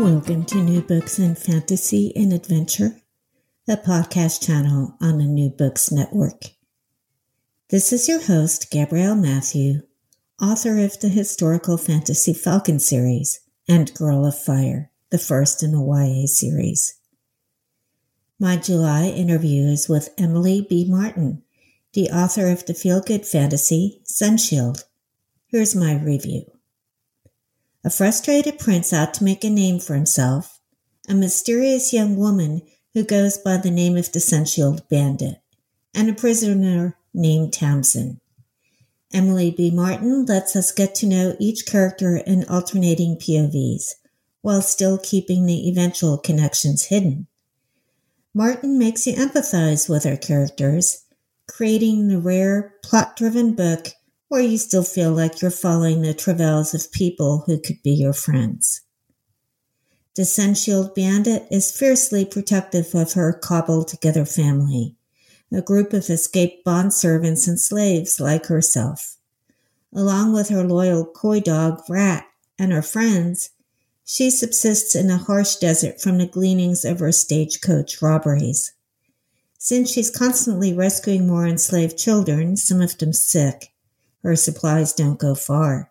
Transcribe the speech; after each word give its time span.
Welcome 0.00 0.46
to 0.46 0.62
New 0.62 0.80
Books 0.80 1.18
in 1.18 1.34
Fantasy 1.34 2.10
and 2.16 2.32
Adventure, 2.32 3.02
a 3.68 3.76
podcast 3.76 4.42
channel 4.42 4.96
on 4.98 5.18
the 5.18 5.26
New 5.26 5.50
Books 5.50 5.92
Network. 5.92 6.40
This 7.68 7.92
is 7.92 8.08
your 8.08 8.22
host, 8.22 8.70
Gabrielle 8.70 9.14
Mathieu, 9.14 9.82
author 10.40 10.78
of 10.78 10.98
the 11.00 11.10
historical 11.10 11.76
fantasy 11.76 12.32
Falcon 12.32 12.80
series 12.80 13.40
and 13.68 13.92
Girl 13.92 14.24
of 14.24 14.42
Fire, 14.42 14.90
the 15.10 15.18
first 15.18 15.62
in 15.62 15.72
the 15.72 15.82
YA 15.82 16.24
series. 16.24 16.94
My 18.38 18.56
July 18.56 19.04
interview 19.04 19.66
is 19.66 19.86
with 19.86 20.14
Emily 20.16 20.66
B. 20.66 20.86
Martin, 20.88 21.42
the 21.92 22.08
author 22.08 22.48
of 22.48 22.64
the 22.64 22.72
feel 22.72 23.02
good 23.02 23.26
fantasy 23.26 24.00
Sunshield. 24.06 24.84
Here's 25.48 25.76
my 25.76 25.94
review. 26.02 26.50
A 27.82 27.88
frustrated 27.88 28.58
prince 28.58 28.92
out 28.92 29.14
to 29.14 29.24
make 29.24 29.42
a 29.42 29.48
name 29.48 29.80
for 29.80 29.94
himself, 29.94 30.60
a 31.08 31.14
mysterious 31.14 31.94
young 31.94 32.14
woman 32.16 32.60
who 32.92 33.02
goes 33.04 33.38
by 33.38 33.56
the 33.56 33.70
name 33.70 33.96
of 33.96 34.12
the 34.12 34.18
Sunshield 34.18 34.86
Bandit, 34.90 35.40
and 35.94 36.10
a 36.10 36.12
prisoner 36.12 36.98
named 37.14 37.54
Tamsin. 37.54 38.20
Emily 39.14 39.50
B. 39.50 39.70
Martin 39.70 40.26
lets 40.26 40.54
us 40.54 40.72
get 40.72 40.94
to 40.96 41.06
know 41.06 41.36
each 41.40 41.64
character 41.64 42.18
in 42.18 42.44
alternating 42.50 43.16
POVs, 43.16 43.94
while 44.42 44.60
still 44.60 44.98
keeping 44.98 45.46
the 45.46 45.68
eventual 45.68 46.18
connections 46.18 46.84
hidden. 46.84 47.28
Martin 48.34 48.78
makes 48.78 49.06
you 49.06 49.14
empathize 49.14 49.88
with 49.88 50.04
her 50.04 50.18
characters, 50.18 51.04
creating 51.48 52.08
the 52.08 52.18
rare, 52.18 52.74
plot 52.82 53.16
driven 53.16 53.54
book 53.54 53.88
where 54.30 54.40
you 54.40 54.56
still 54.56 54.84
feel 54.84 55.10
like 55.10 55.42
you're 55.42 55.50
following 55.50 56.02
the 56.02 56.14
travails 56.14 56.72
of 56.72 56.92
people 56.92 57.42
who 57.46 57.58
could 57.58 57.82
be 57.82 57.90
your 57.90 58.12
friends. 58.12 58.82
The 60.14 60.22
Sunshield 60.22 60.94
Bandit 60.94 61.48
is 61.50 61.76
fiercely 61.76 62.24
protective 62.24 62.94
of 62.94 63.14
her 63.14 63.32
cobbled 63.32 63.88
together 63.88 64.24
family, 64.24 64.94
a 65.52 65.60
group 65.60 65.92
of 65.92 66.08
escaped 66.08 66.64
bond 66.64 66.94
servants 66.94 67.48
and 67.48 67.58
slaves 67.58 68.20
like 68.20 68.46
herself. 68.46 69.16
Along 69.92 70.32
with 70.32 70.48
her 70.50 70.62
loyal 70.62 71.04
coy 71.04 71.40
dog, 71.40 71.82
Rat, 71.88 72.24
and 72.56 72.72
her 72.72 72.82
friends, 72.82 73.50
she 74.04 74.30
subsists 74.30 74.94
in 74.94 75.10
a 75.10 75.18
harsh 75.18 75.56
desert 75.56 76.00
from 76.00 76.18
the 76.18 76.26
gleanings 76.26 76.84
of 76.84 77.00
her 77.00 77.10
stagecoach 77.10 78.00
robberies. 78.00 78.74
Since 79.58 79.90
she's 79.90 80.08
constantly 80.08 80.72
rescuing 80.72 81.26
more 81.26 81.48
enslaved 81.48 81.98
children, 81.98 82.56
some 82.56 82.80
of 82.80 82.96
them 82.96 83.12
sick, 83.12 83.72
her 84.22 84.36
supplies 84.36 84.92
don't 84.92 85.18
go 85.18 85.34
far. 85.34 85.90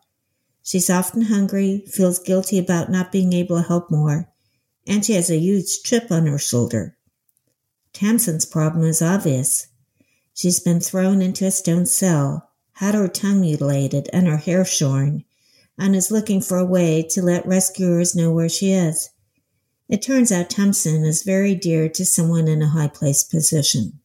She's 0.63 0.89
often 0.89 1.23
hungry, 1.23 1.83
feels 1.87 2.19
guilty 2.19 2.59
about 2.59 2.91
not 2.91 3.11
being 3.11 3.33
able 3.33 3.61
to 3.61 3.67
help 3.67 3.89
more, 3.89 4.29
and 4.85 5.03
she 5.03 5.13
has 5.13 5.29
a 5.29 5.37
huge 5.37 5.83
chip 5.83 6.11
on 6.11 6.27
her 6.27 6.37
shoulder. 6.37 6.97
Tamsin's 7.93 8.45
problem 8.45 8.83
is 8.83 9.01
obvious. 9.01 9.67
She's 10.33 10.59
been 10.59 10.79
thrown 10.79 11.21
into 11.21 11.45
a 11.45 11.51
stone 11.51 11.85
cell, 11.85 12.51
had 12.73 12.95
her 12.95 13.07
tongue 13.07 13.41
mutilated 13.41 14.09
and 14.13 14.27
her 14.27 14.37
hair 14.37 14.63
shorn, 14.63 15.25
and 15.77 15.95
is 15.95 16.11
looking 16.11 16.41
for 16.41 16.57
a 16.57 16.65
way 16.65 17.01
to 17.09 17.21
let 17.21 17.47
rescuers 17.47 18.15
know 18.15 18.31
where 18.31 18.49
she 18.49 18.71
is. 18.71 19.09
It 19.87 20.03
turns 20.03 20.31
out 20.31 20.51
Tamsin 20.51 21.03
is 21.03 21.23
very 21.23 21.55
dear 21.55 21.89
to 21.89 22.05
someone 22.05 22.47
in 22.47 22.61
a 22.61 22.69
high 22.69 22.89
placed 22.89 23.31
position. 23.31 23.99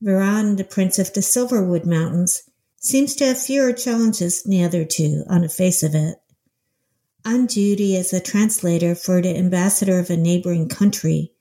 Veran, 0.00 0.56
the 0.56 0.64
prince 0.64 0.98
of 0.98 1.12
the 1.12 1.20
Silverwood 1.20 1.86
Mountains, 1.86 2.42
seems 2.82 3.14
to 3.14 3.24
have 3.24 3.40
fewer 3.40 3.72
challenges 3.72 4.42
than 4.42 4.50
the 4.50 4.64
other 4.64 4.84
two 4.84 5.22
on 5.28 5.42
the 5.42 5.48
face 5.48 5.84
of 5.84 5.94
it. 5.94 6.16
On 7.24 7.46
duty 7.46 7.96
as 7.96 8.12
a 8.12 8.20
translator 8.20 8.96
for 8.96 9.22
the 9.22 9.36
ambassador 9.36 10.00
of 10.00 10.10
a 10.10 10.16
neighboring 10.16 10.68
country, 10.68 11.32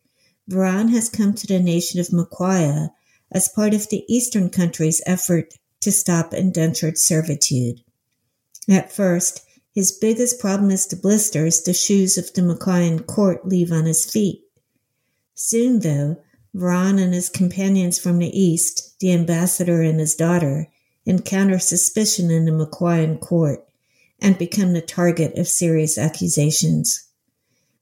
Veran 0.47 0.90
has 0.90 1.09
come 1.09 1.34
to 1.34 1.47
the 1.47 1.59
nation 1.59 2.00
of 2.00 2.13
Moquoia 2.13 2.91
as 3.31 3.50
part 3.50 3.74
of 3.74 3.90
the 3.90 4.06
Eastern 4.07 4.51
country's 4.51 5.01
effort 5.07 5.56
to 5.80 5.91
stop 5.91 6.31
indentured 6.31 7.00
servitude. 7.00 7.81
At 8.69 8.91
first, 8.91 9.41
his 9.74 9.91
biggest 9.91 10.40
problem 10.40 10.69
is 10.69 10.85
the 10.85 10.96
blisters 10.96 11.63
the 11.63 11.74
shoes 11.74 12.19
of 12.19 12.31
the 12.34 12.44
Moquoian 12.44 13.07
court 13.07 13.47
leave 13.47 13.72
on 13.72 13.85
his 13.85 14.06
feet. 14.06 14.44
Soon, 15.34 15.80
though, 15.80 16.18
Veran 16.53 17.00
and 17.00 17.16
his 17.16 17.30
companions 17.30 17.97
from 17.97 18.19
the 18.19 18.40
East, 18.40 19.00
the 19.00 19.12
ambassador 19.12 19.81
and 19.81 20.00
his 20.00 20.13
daughter, 20.13 20.68
encounter 21.06 21.59
suspicion 21.59 22.29
in 22.29 22.45
the 22.45 22.51
Moquoian 22.51 23.19
court 23.19 23.66
and 24.19 24.38
become 24.38 24.73
the 24.73 24.81
target 24.81 25.38
of 25.38 25.47
serious 25.47 25.97
accusations. 25.97 27.07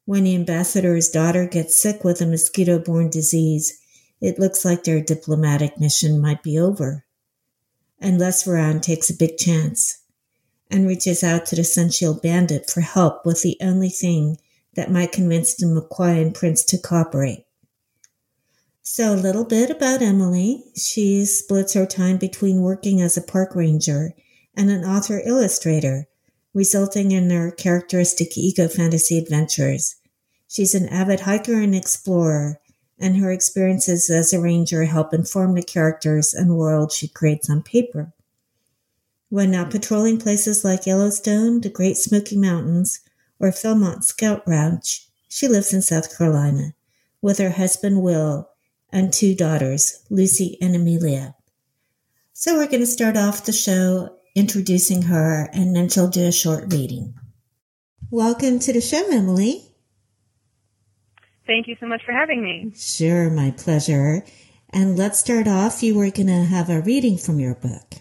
When 0.06 0.24
the 0.24 0.36
ambassador's 0.36 1.10
daughter 1.10 1.46
gets 1.46 1.80
sick 1.80 2.04
with 2.04 2.22
a 2.22 2.26
mosquito 2.26 2.80
borne 2.80 3.10
disease, 3.10 3.80
it 4.22 4.40
looks 4.40 4.66
like 4.66 4.84
their 4.84 5.02
diplomatic 5.02 5.80
mission 5.80 6.20
might 6.20 6.42
be 6.42 6.58
over. 6.58 7.06
Unless 8.02 8.44
Veran 8.44 8.82
takes 8.82 9.10
a 9.10 9.18
big 9.18 9.38
chance 9.38 10.02
and 10.72 10.88
reaches 10.88 11.24
out 11.24 11.46
to 11.48 11.56
the 11.56 11.64
Sunshield 11.64 12.22
Bandit 12.22 12.70
for 12.70 12.82
help 12.82 13.26
with 13.26 13.42
the 13.42 13.58
only 13.62 13.90
thing 13.90 14.38
that 14.76 14.92
might 14.92 15.12
convince 15.12 15.56
the 15.56 15.66
Moquoian 15.66 16.34
prince 16.34 16.64
to 16.66 16.78
cooperate. 16.78 17.46
So, 18.92 19.14
a 19.14 19.16
little 19.16 19.46
bit 19.46 19.70
about 19.70 20.02
Emily. 20.02 20.64
She 20.76 21.24
splits 21.24 21.74
her 21.74 21.86
time 21.86 22.18
between 22.18 22.64
working 22.64 23.02
as 23.02 23.16
a 23.16 23.22
park 23.22 23.56
ranger 23.56 24.16
and 24.58 24.72
an 24.72 24.84
author 24.84 25.22
illustrator, 25.24 26.08
resulting 26.56 27.12
in 27.12 27.30
her 27.30 27.52
characteristic 27.52 28.36
eco 28.36 28.68
fantasy 28.68 29.20
adventures. 29.20 29.98
She's 30.48 30.74
an 30.74 30.90
avid 30.90 31.20
hiker 31.20 31.62
and 31.62 31.76
explorer, 31.76 32.60
and 32.98 33.18
her 33.18 33.32
experiences 33.32 34.10
as 34.10 34.34
a 34.34 34.42
ranger 34.42 34.86
help 34.86 35.14
inform 35.14 35.54
the 35.54 35.62
characters 35.62 36.34
and 36.34 36.58
world 36.58 36.92
she 36.92 37.08
creates 37.08 37.48
on 37.48 37.62
paper. 37.62 38.12
When 39.30 39.52
not 39.52 39.70
patrolling 39.70 40.18
places 40.18 40.66
like 40.66 40.88
Yellowstone, 40.88 41.62
the 41.62 41.70
Great 41.70 41.98
Smoky 41.98 42.38
Mountains, 42.38 43.02
or 43.40 43.52
Philmont 43.52 44.04
Scout 44.04 44.42
Ranch, 44.48 45.08
she 45.28 45.48
lives 45.48 45.76
in 45.76 45.84
South 45.84 46.18
Carolina 46.18 46.74
with 47.22 47.38
her 47.38 47.52
husband 47.52 48.02
Will 48.02 48.49
and 48.92 49.14
two 49.14 49.36
daughters, 49.36 50.06
Lucy 50.10 50.58
and 50.62 50.76
Amelia. 50.76 51.36
So 52.34 52.56
we're 52.56 52.68
going 52.68 52.80
to 52.80 52.88
start 52.88 53.18
off 53.18 53.46
the 53.46 53.52
show 53.52 54.16
introducing 54.36 55.04
her 55.04 55.50
and 55.54 55.76
then 55.76 55.90
she'll 55.90 56.08
do 56.08 56.28
a 56.28 56.32
short 56.32 56.72
reading. 56.72 57.14
Welcome 58.12 58.60
to 58.60 58.74
the 58.74 58.82
show, 58.82 59.06
Emily. 59.12 59.66
Thank 61.46 61.68
you 61.68 61.76
so 61.80 61.88
much 61.88 62.02
for 62.06 62.12
having 62.12 62.44
me. 62.44 62.72
Sure, 62.76 63.30
my 63.30 63.52
pleasure. 63.52 64.24
And 64.72 64.98
let's 64.98 65.20
start 65.20 65.48
off. 65.48 65.82
You 65.82 65.96
were 65.96 66.12
going 66.12 66.28
to 66.28 66.46
have 66.46 66.70
a 66.70 66.82
reading 66.82 67.18
from 67.18 67.40
your 67.40 67.56
book. 67.56 67.96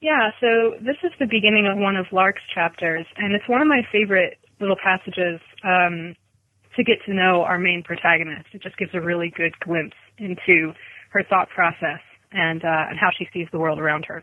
Yeah, 0.00 0.30
so 0.40 0.74
this 0.80 0.96
is 1.04 1.12
the 1.18 1.26
beginning 1.26 1.66
of 1.66 1.78
one 1.78 1.96
of 1.96 2.06
Lark's 2.10 2.42
chapters, 2.54 3.06
and 3.16 3.34
it's 3.34 3.48
one 3.48 3.60
of 3.60 3.68
my 3.68 3.82
favorite 3.92 4.38
little 4.58 4.76
passages 4.82 5.40
um, 5.62 6.16
to 6.76 6.84
get 6.84 6.98
to 7.06 7.14
know 7.14 7.42
our 7.42 7.58
main 7.58 7.82
protagonist. 7.84 8.46
It 8.52 8.62
just 8.62 8.76
gives 8.76 8.94
a 8.94 9.00
really 9.00 9.32
good 9.34 9.58
glimpse 9.60 9.96
into 10.18 10.72
her 11.10 11.22
thought 11.28 11.48
process 11.48 12.00
and 12.32 12.64
uh, 12.64 12.90
and 12.90 12.98
how 12.98 13.10
she 13.16 13.28
sees 13.32 13.48
the 13.52 13.58
world 13.58 13.78
around 13.78 14.04
her. 14.06 14.22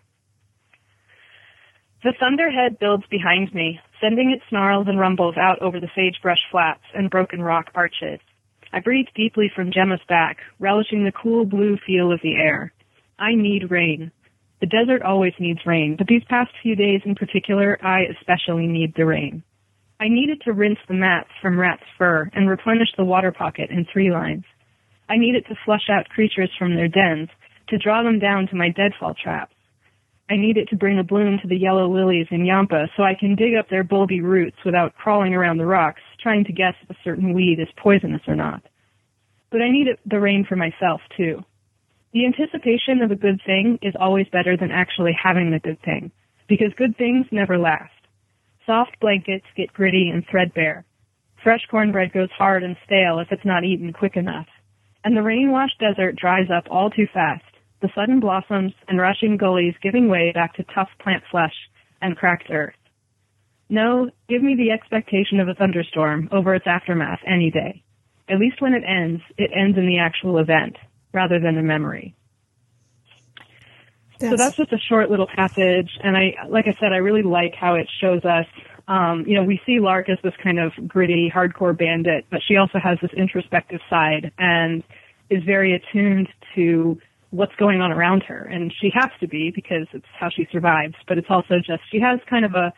The 2.03 2.13
thunderhead 2.19 2.79
builds 2.79 3.03
behind 3.09 3.53
me, 3.53 3.79
sending 3.99 4.31
its 4.31 4.43
snarls 4.49 4.87
and 4.87 4.99
rumbles 4.99 5.35
out 5.35 5.61
over 5.61 5.79
the 5.79 5.89
sagebrush 5.95 6.39
flats 6.51 6.83
and 6.93 7.09
broken 7.09 7.41
rock 7.41 7.71
arches. 7.73 8.19
I 8.71 8.79
breathe 8.81 9.07
deeply 9.15 9.51
from 9.53 9.71
Gemma's 9.71 9.99
back, 10.07 10.37
relishing 10.59 11.03
the 11.03 11.11
cool 11.11 11.45
blue 11.45 11.77
feel 11.85 12.11
of 12.11 12.21
the 12.21 12.35
air. 12.35 12.71
I 13.17 13.33
need 13.33 13.71
rain. 13.71 14.11
The 14.61 14.67
desert 14.67 15.01
always 15.01 15.33
needs 15.39 15.65
rain, 15.65 15.95
but 15.97 16.07
these 16.07 16.23
past 16.29 16.51
few 16.61 16.75
days 16.75 17.01
in 17.05 17.15
particular, 17.15 17.77
I 17.83 18.01
especially 18.03 18.67
need 18.67 18.93
the 18.95 19.05
rain. 19.05 19.43
I 19.99 20.09
needed 20.09 20.41
to 20.41 20.53
rinse 20.53 20.79
the 20.87 20.93
mats 20.93 21.29
from 21.41 21.59
rat's 21.59 21.83
fur 21.97 22.29
and 22.33 22.49
replenish 22.49 22.89
the 22.95 23.05
water 23.05 23.31
pocket 23.31 23.71
in 23.71 23.85
three 23.91 24.11
lines. 24.11 24.43
I 25.09 25.17
needed 25.17 25.45
to 25.47 25.55
flush 25.65 25.89
out 25.89 26.09
creatures 26.09 26.51
from 26.57 26.75
their 26.75 26.87
dens, 26.87 27.29
to 27.69 27.77
draw 27.77 28.03
them 28.03 28.19
down 28.19 28.47
to 28.47 28.55
my 28.55 28.69
deadfall 28.69 29.13
traps. 29.13 29.53
I 30.29 30.35
need 30.35 30.57
it 30.57 30.69
to 30.69 30.75
bring 30.75 30.99
a 30.99 31.03
bloom 31.03 31.39
to 31.41 31.47
the 31.47 31.57
yellow 31.57 31.87
lilies 31.87 32.27
in 32.31 32.45
Yampa 32.45 32.87
so 32.95 33.03
I 33.03 33.15
can 33.17 33.35
dig 33.35 33.55
up 33.55 33.69
their 33.69 33.83
bulby 33.83 34.21
roots 34.21 34.57
without 34.65 34.95
crawling 34.95 35.33
around 35.33 35.57
the 35.57 35.65
rocks 35.65 36.01
trying 36.21 36.43
to 36.45 36.53
guess 36.53 36.73
if 36.83 36.89
a 36.89 36.99
certain 37.03 37.33
weed 37.33 37.59
is 37.59 37.67
poisonous 37.77 38.21
or 38.27 38.35
not. 38.35 38.61
But 39.49 39.61
I 39.61 39.71
need 39.71 39.87
the 40.05 40.19
rain 40.19 40.45
for 40.47 40.57
myself 40.57 41.01
too. 41.15 41.43
The 42.13 42.25
anticipation 42.25 43.01
of 43.01 43.11
a 43.11 43.15
good 43.15 43.39
thing 43.45 43.79
is 43.81 43.95
always 43.99 44.27
better 44.31 44.57
than 44.57 44.71
actually 44.71 45.15
having 45.21 45.51
the 45.51 45.59
good 45.59 45.81
thing, 45.81 46.11
because 46.47 46.73
good 46.77 46.97
things 46.97 47.25
never 47.31 47.57
last. 47.57 47.91
Soft 48.67 48.99
blankets 48.99 49.45
get 49.55 49.71
gritty 49.71 50.09
and 50.13 50.25
threadbare. 50.29 50.83
Fresh 51.41 51.61
cornbread 51.71 52.11
goes 52.11 52.29
hard 52.37 52.63
and 52.63 52.75
stale 52.85 53.19
if 53.19 53.31
it's 53.31 53.45
not 53.45 53.63
eaten 53.63 53.93
quick 53.93 54.17
enough. 54.17 54.47
And 55.05 55.15
the 55.15 55.23
rain-washed 55.23 55.79
desert 55.79 56.17
dries 56.17 56.49
up 56.53 56.65
all 56.69 56.89
too 56.89 57.07
fast, 57.13 57.45
the 57.81 57.87
sudden 57.95 58.19
blossoms 58.19 58.73
and 58.89 58.99
rushing 58.99 59.37
gullies 59.37 59.75
giving 59.81 60.09
way 60.09 60.33
back 60.33 60.53
to 60.55 60.65
tough 60.75 60.89
plant 60.99 61.23
flesh 61.31 61.53
and 62.01 62.17
cracked 62.17 62.51
earth. 62.51 62.75
No, 63.69 64.09
give 64.27 64.43
me 64.43 64.55
the 64.55 64.71
expectation 64.71 65.39
of 65.39 65.47
a 65.47 65.53
thunderstorm 65.53 66.27
over 66.33 66.53
its 66.53 66.67
aftermath 66.67 67.19
any 67.25 67.49
day. 67.49 67.83
At 68.27 68.39
least 68.39 68.61
when 68.61 68.73
it 68.73 68.83
ends, 68.85 69.21
it 69.37 69.51
ends 69.55 69.77
in 69.77 69.87
the 69.87 69.99
actual 69.99 70.39
event 70.39 70.75
rather 71.13 71.39
than 71.39 71.57
a 71.57 71.63
memory. 71.63 72.15
That's... 74.19 74.31
So 74.31 74.37
that's 74.37 74.55
just 74.55 74.73
a 74.73 74.79
short 74.89 75.09
little 75.09 75.27
passage, 75.27 75.89
and 76.03 76.17
I, 76.17 76.35
like 76.49 76.65
I 76.67 76.75
said, 76.79 76.93
I 76.93 76.97
really 76.97 77.23
like 77.23 77.53
how 77.55 77.75
it 77.75 77.87
shows 78.01 78.23
us. 78.25 78.45
Um, 78.87 79.25
you 79.27 79.35
know, 79.35 79.43
we 79.43 79.59
see 79.65 79.79
Lark 79.79 80.09
as 80.09 80.17
this 80.23 80.33
kind 80.41 80.59
of 80.59 80.71
gritty, 80.87 81.31
hardcore 81.33 81.77
bandit, 81.77 82.25
but 82.31 82.39
she 82.47 82.55
also 82.55 82.79
has 82.79 82.97
this 83.01 83.11
introspective 83.13 83.81
side 83.89 84.31
and 84.37 84.81
is 85.29 85.43
very 85.43 85.73
attuned 85.73 86.29
to 86.55 86.97
what's 87.31 87.53
going 87.55 87.81
on 87.81 87.91
around 87.91 88.23
her. 88.23 88.43
And 88.43 88.73
she 88.79 88.89
has 88.93 89.09
to 89.19 89.27
be 89.27 89.51
because 89.53 89.87
it's 89.91 90.05
how 90.17 90.29
she 90.29 90.47
survives, 90.53 90.95
but 91.05 91.17
it's 91.17 91.27
also 91.29 91.55
just, 91.57 91.81
she 91.91 91.99
has 91.99 92.21
kind 92.29 92.45
of 92.45 92.53
a, 92.53 92.71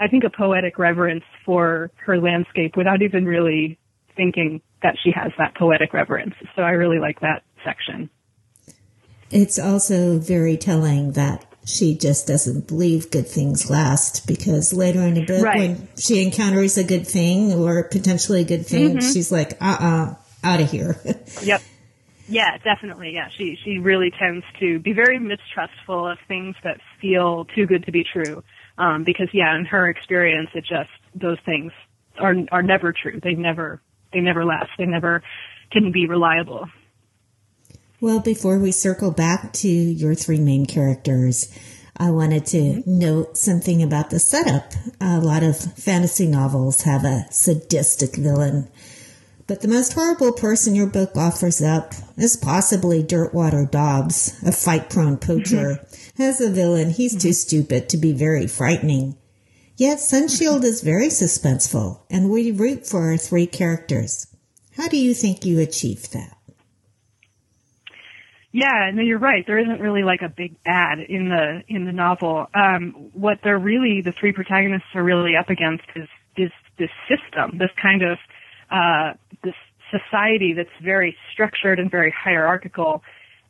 I 0.00 0.08
think 0.08 0.24
a 0.24 0.30
poetic 0.30 0.76
reverence 0.76 1.22
for 1.46 1.92
her 2.04 2.20
landscape 2.20 2.76
without 2.76 3.02
even 3.02 3.24
really 3.24 3.78
thinking 4.16 4.60
that 4.82 4.96
she 5.02 5.12
has 5.12 5.30
that 5.38 5.54
poetic 5.54 5.92
reverence. 5.92 6.34
So 6.56 6.62
I 6.62 6.70
really 6.70 6.98
like 6.98 7.20
that 7.20 7.44
section. 7.64 8.10
It's 9.34 9.58
also 9.58 10.20
very 10.20 10.56
telling 10.56 11.12
that 11.12 11.44
she 11.66 11.96
just 11.96 12.28
doesn't 12.28 12.68
believe 12.68 13.10
good 13.10 13.26
things 13.26 13.68
last 13.68 14.28
because 14.28 14.72
later 14.72 15.00
in 15.00 15.14
the 15.14 15.24
book, 15.24 15.42
right. 15.42 15.58
when 15.58 15.88
she 15.98 16.22
encounters 16.22 16.78
a 16.78 16.84
good 16.84 17.04
thing 17.04 17.52
or 17.52 17.82
potentially 17.82 18.42
a 18.42 18.44
good 18.44 18.64
thing, 18.64 18.90
mm-hmm. 18.90 19.12
she's 19.12 19.32
like, 19.32 19.60
uh 19.60 19.76
uh-uh, 19.80 19.86
uh 19.86 20.14
out 20.44 20.60
of 20.60 20.70
here. 20.70 20.96
yep. 21.42 21.62
Yeah, 22.28 22.58
definitely. 22.58 23.12
Yeah, 23.12 23.28
she 23.28 23.58
she 23.62 23.78
really 23.78 24.12
tends 24.16 24.44
to 24.60 24.78
be 24.78 24.92
very 24.92 25.18
mistrustful 25.18 26.06
of 26.06 26.18
things 26.28 26.54
that 26.62 26.80
feel 27.00 27.44
too 27.56 27.66
good 27.66 27.86
to 27.86 27.92
be 27.92 28.04
true. 28.04 28.44
Um, 28.78 29.02
because 29.02 29.28
yeah, 29.32 29.56
in 29.56 29.64
her 29.64 29.88
experience, 29.88 30.50
it 30.54 30.64
just 30.64 30.90
those 31.12 31.38
things 31.44 31.72
are 32.18 32.36
are 32.52 32.62
never 32.62 32.92
true. 32.92 33.18
They 33.20 33.34
never 33.34 33.82
they 34.12 34.20
never 34.20 34.44
last. 34.44 34.70
They 34.78 34.86
never 34.86 35.24
can 35.72 35.90
be 35.90 36.06
reliable. 36.06 36.68
Well, 38.04 38.20
before 38.20 38.58
we 38.58 38.70
circle 38.70 39.12
back 39.12 39.54
to 39.54 39.66
your 39.66 40.14
three 40.14 40.38
main 40.38 40.66
characters, 40.66 41.48
I 41.96 42.10
wanted 42.10 42.44
to 42.48 42.58
mm-hmm. 42.58 42.98
note 42.98 43.38
something 43.38 43.82
about 43.82 44.10
the 44.10 44.18
setup. 44.18 44.74
A 45.00 45.20
lot 45.20 45.42
of 45.42 45.56
fantasy 45.56 46.26
novels 46.26 46.82
have 46.82 47.04
a 47.04 47.24
sadistic 47.30 48.14
villain 48.16 48.68
but 49.46 49.62
the 49.62 49.68
most 49.68 49.94
horrible 49.94 50.32
person 50.32 50.74
your 50.74 50.86
book 50.86 51.16
offers 51.16 51.62
up 51.62 51.94
is 52.18 52.36
possibly 52.36 53.02
Dirtwater 53.02 53.64
Dobbs, 53.64 54.42
a 54.42 54.52
fight 54.52 54.90
prone 54.90 55.16
poacher. 55.16 55.78
Mm-hmm. 55.80 56.22
As 56.22 56.40
a 56.42 56.50
villain, 56.50 56.90
he's 56.90 57.12
mm-hmm. 57.12 57.28
too 57.28 57.32
stupid 57.32 57.88
to 57.88 57.96
be 57.96 58.12
very 58.12 58.46
frightening. 58.46 59.16
Yet 59.76 59.98
Sunshield 59.98 60.64
is 60.64 60.82
very 60.82 61.08
suspenseful, 61.08 62.00
and 62.10 62.30
we 62.30 62.52
root 62.52 62.86
for 62.86 63.10
our 63.10 63.16
three 63.16 63.46
characters. 63.46 64.26
How 64.76 64.88
do 64.88 64.96
you 64.96 65.14
think 65.14 65.44
you 65.44 65.60
achieve 65.60 66.10
that? 66.10 66.33
Yeah, 68.56 68.92
no, 68.94 69.02
you're 69.02 69.18
right. 69.18 69.44
There 69.44 69.58
isn't 69.58 69.80
really 69.80 70.04
like 70.04 70.22
a 70.22 70.28
big 70.28 70.62
bad 70.62 71.00
in 71.00 71.28
the 71.28 71.62
in 71.66 71.86
the 71.86 71.92
novel. 71.92 72.46
Um, 72.54 73.10
what 73.12 73.38
they're 73.42 73.58
really 73.58 74.00
the 74.00 74.12
three 74.12 74.30
protagonists 74.32 74.86
are 74.94 75.02
really 75.02 75.32
up 75.34 75.50
against 75.50 75.82
is 75.96 76.08
is 76.36 76.52
this 76.78 76.90
system, 77.08 77.58
this 77.58 77.72
kind 77.82 78.02
of 78.02 78.18
uh, 78.70 79.14
this 79.42 79.56
society 79.90 80.52
that's 80.54 80.70
very 80.80 81.16
structured 81.32 81.80
and 81.80 81.90
very 81.90 82.14
hierarchical. 82.16 83.02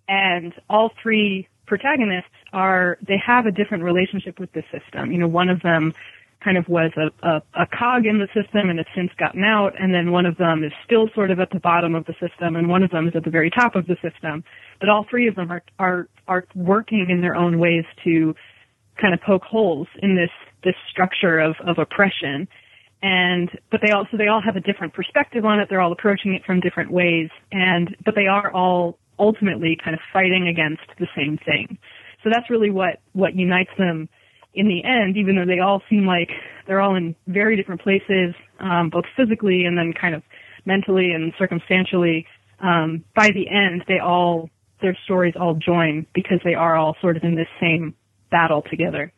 And 0.09 0.55
all 0.71 0.91
three 1.03 1.49
protagonists 1.67 2.31
are, 2.55 2.97
they 3.07 3.21
have 3.27 3.45
a 3.45 3.51
different 3.51 3.85
relationship 3.85 4.39
with 4.39 4.53
the 4.53 4.63
system. 4.73 5.13
You 5.13 5.19
know, 5.19 5.29
one 5.29 5.51
of 5.51 5.61
them 5.61 5.93
kind 6.45 6.59
of 6.59 6.69
was 6.69 6.93
a, 6.97 7.27
a, 7.27 7.43
a 7.55 7.67
cog 7.67 8.05
in 8.05 8.19
the 8.19 8.29
system 8.29 8.69
and 8.69 8.79
has 8.79 8.87
since 8.95 9.11
gotten 9.19 9.43
out, 9.43 9.73
and 9.81 9.95
then 9.95 10.13
one 10.13 10.27
of 10.27 10.37
them 10.37 10.63
is 10.63 10.73
still 10.85 11.09
sort 11.15 11.31
of 11.31 11.41
at 11.41 11.51
the 11.51 11.59
bottom 11.59 11.95
of 11.95 12.05
the 12.05 12.13
system, 12.21 12.55
and 12.57 12.69
one 12.69 12.83
of 12.83 12.91
them 12.91 13.09
is 13.09 13.15
at 13.17 13.25
the 13.25 13.31
very 13.31 13.51
top 13.51 13.75
of 13.75 13.87
the 13.87 13.97
system. 14.03 14.45
But 14.81 14.89
all 14.89 15.07
three 15.09 15.27
of 15.29 15.35
them 15.35 15.51
are, 15.51 15.63
are, 15.79 16.09
are 16.29 16.45
working 16.55 17.07
in 17.09 17.23
their 17.23 17.35
own 17.35 17.59
ways 17.59 17.85
to 18.05 18.35
kind 19.01 19.15
of 19.15 19.21
poke 19.23 19.43
holes 19.43 19.89
in 20.03 20.15
this, 20.15 20.31
this 20.63 20.75
structure 20.91 21.39
of, 21.39 21.57
of 21.67 21.79
oppression. 21.79 22.47
And 23.03 23.51
but 23.71 23.81
they 23.85 23.93
also 23.93 24.17
they 24.17 24.29
all 24.29 24.41
have 24.41 24.57
a 24.57 24.61
different 24.61 24.95
perspective 24.95 25.45
on 25.45 25.61
it. 25.61 25.67
They're 25.69 25.81
all 25.81 25.93
approaching 25.93 26.33
it 26.33 26.43
from 26.47 26.61
different 26.61 26.91
ways. 26.91 27.29
And 27.53 27.95
but 28.03 28.15
they 28.15 28.29
are 28.29 28.51
all 28.51 28.99
ultimately 29.19 29.77
kind 29.83 29.93
of 29.93 30.01
fighting 30.11 30.49
against 30.49 30.89
the 30.99 31.07
same 31.15 31.37
thing. 31.45 31.77
So 32.23 32.31
that's 32.33 32.49
really 32.49 32.71
what 32.71 33.01
what 33.13 33.35
unites 33.35 33.71
them 33.77 34.09
in 34.55 34.69
the 34.69 34.83
end 34.85 35.17
even 35.17 35.37
though 35.37 35.47
they 35.47 35.61
all 35.61 35.83
seem 35.89 36.07
like 36.07 36.31
they're 36.67 36.81
all 36.81 36.97
in 36.97 37.15
very 37.27 37.57
different 37.57 37.81
places 37.81 38.35
um, 38.61 38.91
both 38.91 39.05
physically 39.17 39.65
and 39.65 39.77
then 39.77 39.93
kind 39.93 40.15
of 40.15 40.23
mentally 40.65 41.13
and 41.13 41.33
circumstantially 41.39 42.27
um, 42.61 43.05
by 43.15 43.31
the 43.31 43.49
end 43.49 43.85
they 43.89 43.99
all 43.99 44.49
their 44.81 44.97
stories 45.05 45.35
all 45.39 45.55
join 45.55 46.07
because 46.15 46.41
they 46.45 46.55
are 46.55 46.77
all 46.77 46.97
sort 47.01 47.17
of 47.17 47.25
in 47.25 47.35
this 47.35 47.49
same 47.61 47.95
battle 48.31 48.63
together 48.63 49.13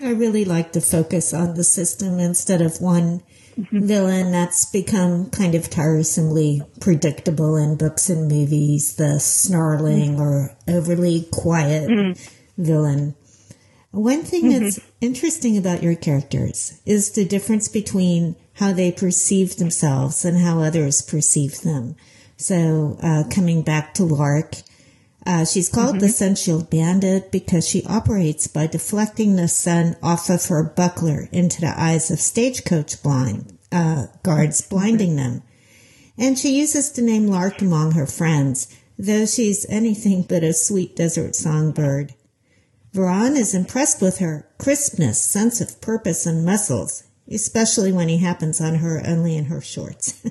I 0.00 0.10
really 0.10 0.44
like 0.44 0.72
to 0.72 0.80
focus 0.80 1.32
on 1.32 1.54
the 1.54 1.64
system 1.64 2.18
instead 2.18 2.60
of 2.60 2.80
one 2.80 3.22
mm-hmm. 3.56 3.86
villain 3.86 4.32
that's 4.32 4.64
become 4.66 5.30
kind 5.30 5.54
of 5.54 5.70
tiresomely 5.70 6.62
predictable 6.80 7.56
in 7.56 7.76
books 7.76 8.10
and 8.10 8.28
movies, 8.28 8.96
the 8.96 9.20
snarling 9.20 10.16
mm-hmm. 10.16 10.20
or 10.20 10.56
overly 10.68 11.28
quiet 11.32 11.88
mm-hmm. 11.88 12.62
villain. 12.62 13.14
One 13.94 14.22
thing 14.22 14.50
mm-hmm. 14.50 14.64
that's 14.64 14.80
interesting 15.00 15.56
about 15.56 15.84
your 15.84 15.94
characters 15.94 16.80
is 16.84 17.12
the 17.12 17.24
difference 17.24 17.68
between 17.68 18.34
how 18.54 18.72
they 18.72 18.90
perceive 18.90 19.54
themselves 19.54 20.24
and 20.24 20.38
how 20.38 20.58
others 20.58 21.00
perceive 21.00 21.60
them. 21.60 21.94
So, 22.36 22.98
uh, 23.00 23.22
coming 23.30 23.62
back 23.62 23.94
to 23.94 24.04
Lark, 24.04 24.56
uh, 25.24 25.44
she's 25.44 25.68
called 25.68 25.98
mm-hmm. 25.98 26.06
the 26.06 26.06
Sunshield 26.06 26.70
Bandit 26.70 27.30
because 27.30 27.68
she 27.68 27.84
operates 27.84 28.48
by 28.48 28.66
deflecting 28.66 29.36
the 29.36 29.46
sun 29.46 29.96
off 30.02 30.28
of 30.28 30.46
her 30.46 30.64
buckler 30.64 31.28
into 31.30 31.60
the 31.60 31.72
eyes 31.80 32.10
of 32.10 32.18
stagecoach 32.18 33.00
blind 33.00 33.56
uh, 33.70 34.06
guards, 34.24 34.60
blinding 34.60 35.14
them. 35.14 35.44
And 36.18 36.36
she 36.36 36.58
uses 36.58 36.90
the 36.90 37.02
name 37.02 37.28
Lark 37.28 37.62
among 37.62 37.92
her 37.92 38.06
friends, 38.06 38.76
though 38.98 39.24
she's 39.24 39.64
anything 39.68 40.22
but 40.22 40.42
a 40.42 40.52
sweet 40.52 40.96
desert 40.96 41.36
songbird. 41.36 42.12
Veran 42.94 43.36
is 43.36 43.54
impressed 43.54 44.00
with 44.00 44.18
her 44.18 44.48
crispness, 44.56 45.20
sense 45.20 45.60
of 45.60 45.80
purpose, 45.80 46.26
and 46.26 46.44
muscles, 46.44 47.02
especially 47.28 47.92
when 47.92 48.08
he 48.08 48.18
happens 48.18 48.60
on 48.60 48.76
her 48.76 49.02
only 49.04 49.36
in 49.36 49.46
her 49.46 49.60
shorts. 49.60 50.22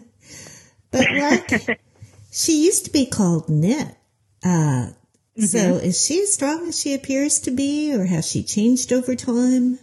but 0.91 1.05
Lark, 1.11 1.79
she 2.31 2.63
used 2.63 2.85
to 2.85 2.91
be 2.91 3.05
called 3.05 3.49
Knit 3.49 3.97
uh, 4.43 4.47
mm-hmm. 4.47 5.43
So 5.43 5.75
is 5.75 6.05
she 6.05 6.21
as 6.21 6.33
strong 6.33 6.67
as 6.67 6.79
she 6.79 6.93
appears 6.93 7.39
to 7.41 7.51
be, 7.51 7.95
or 7.95 8.05
has 8.05 8.29
she 8.29 8.43
changed 8.43 8.91
over 8.91 9.15
time? 9.15 9.79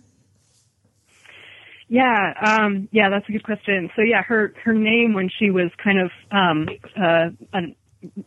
Yeah, 1.88 2.34
um, 2.40 2.88
yeah, 2.92 3.08
that's 3.10 3.28
a 3.28 3.32
good 3.32 3.42
question. 3.42 3.90
So 3.96 4.02
yeah, 4.02 4.22
her 4.22 4.54
her 4.62 4.74
name 4.74 5.14
when 5.14 5.28
she 5.28 5.50
was 5.50 5.70
kind 5.82 5.98
of 5.98 6.10
um, 6.30 6.68
uh, 6.96 7.30
an, 7.52 7.74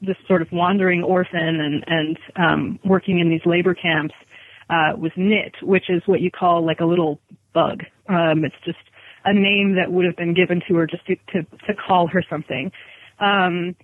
this 0.02 0.18
sort 0.28 0.42
of 0.42 0.52
wandering 0.52 1.04
orphan 1.04 1.62
and 1.62 1.84
and 1.88 2.20
um, 2.36 2.80
working 2.84 3.20
in 3.20 3.30
these 3.30 3.46
labor 3.46 3.74
camps 3.74 4.16
uh, 4.70 4.98
was 4.98 5.12
Knit, 5.16 5.56
which 5.62 5.90
is 5.90 6.02
what 6.06 6.22
you 6.22 6.32
call 6.32 6.66
like 6.66 6.80
a 6.80 6.86
little 6.86 7.20
bug. 7.54 7.84
Um, 8.10 8.44
it's 8.46 8.56
just 8.66 8.80
a 9.26 9.34
name 9.34 9.76
that 9.76 9.92
would 9.92 10.06
have 10.06 10.16
been 10.16 10.34
given 10.34 10.62
to 10.68 10.76
her 10.76 10.88
just 10.88 11.06
to 11.08 11.16
to, 11.34 11.44
to 11.68 11.74
call 11.74 12.08
her 12.08 12.24
something. 12.30 12.72
Um, 13.20 13.76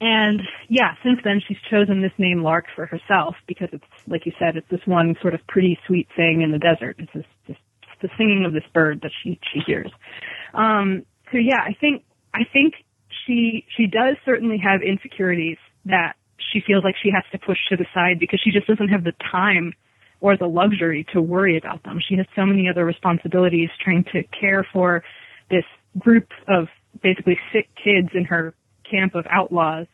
and 0.00 0.40
yeah, 0.68 0.94
since 1.02 1.18
then 1.24 1.40
she's 1.46 1.56
chosen 1.70 2.00
this 2.00 2.12
name 2.18 2.42
Lark 2.42 2.66
for 2.74 2.86
herself 2.86 3.34
because 3.46 3.68
it's, 3.72 3.84
like 4.06 4.26
you 4.26 4.32
said, 4.38 4.56
it's 4.56 4.68
this 4.70 4.80
one 4.86 5.16
sort 5.20 5.34
of 5.34 5.40
pretty 5.48 5.78
sweet 5.86 6.06
thing 6.14 6.42
in 6.42 6.52
the 6.52 6.58
desert. 6.58 6.96
It's 6.98 7.12
this, 7.12 7.24
this 7.48 7.56
the 8.00 8.08
singing 8.16 8.44
of 8.46 8.52
this 8.52 8.62
bird 8.72 9.00
that 9.02 9.10
she, 9.22 9.40
she 9.52 9.58
hears. 9.66 9.90
Um, 10.54 11.04
so 11.32 11.38
yeah, 11.38 11.58
I 11.66 11.74
think, 11.80 12.04
I 12.32 12.42
think 12.52 12.74
she, 13.26 13.66
she 13.76 13.86
does 13.86 14.14
certainly 14.24 14.58
have 14.58 14.82
insecurities 14.82 15.58
that 15.86 16.12
she 16.52 16.60
feels 16.64 16.84
like 16.84 16.94
she 17.02 17.10
has 17.10 17.24
to 17.32 17.38
push 17.44 17.58
to 17.70 17.76
the 17.76 17.86
side 17.92 18.20
because 18.20 18.40
she 18.42 18.52
just 18.52 18.68
doesn't 18.68 18.88
have 18.88 19.02
the 19.02 19.14
time 19.32 19.72
or 20.20 20.36
the 20.36 20.46
luxury 20.46 21.06
to 21.12 21.20
worry 21.22 21.56
about 21.56 21.82
them. 21.84 21.98
She 22.06 22.16
has 22.16 22.26
so 22.34 22.44
many 22.44 22.68
other 22.68 22.84
responsibilities 22.84 23.70
trying 23.82 24.04
to 24.12 24.22
care 24.38 24.66
for 24.72 25.02
this 25.50 25.64
group 25.98 26.28
of 26.48 26.68
basically 27.02 27.38
sick 27.52 27.68
kids 27.82 28.08
in 28.14 28.24
her 28.24 28.54
camp 28.90 29.14
of 29.14 29.26
outlaws 29.30 29.86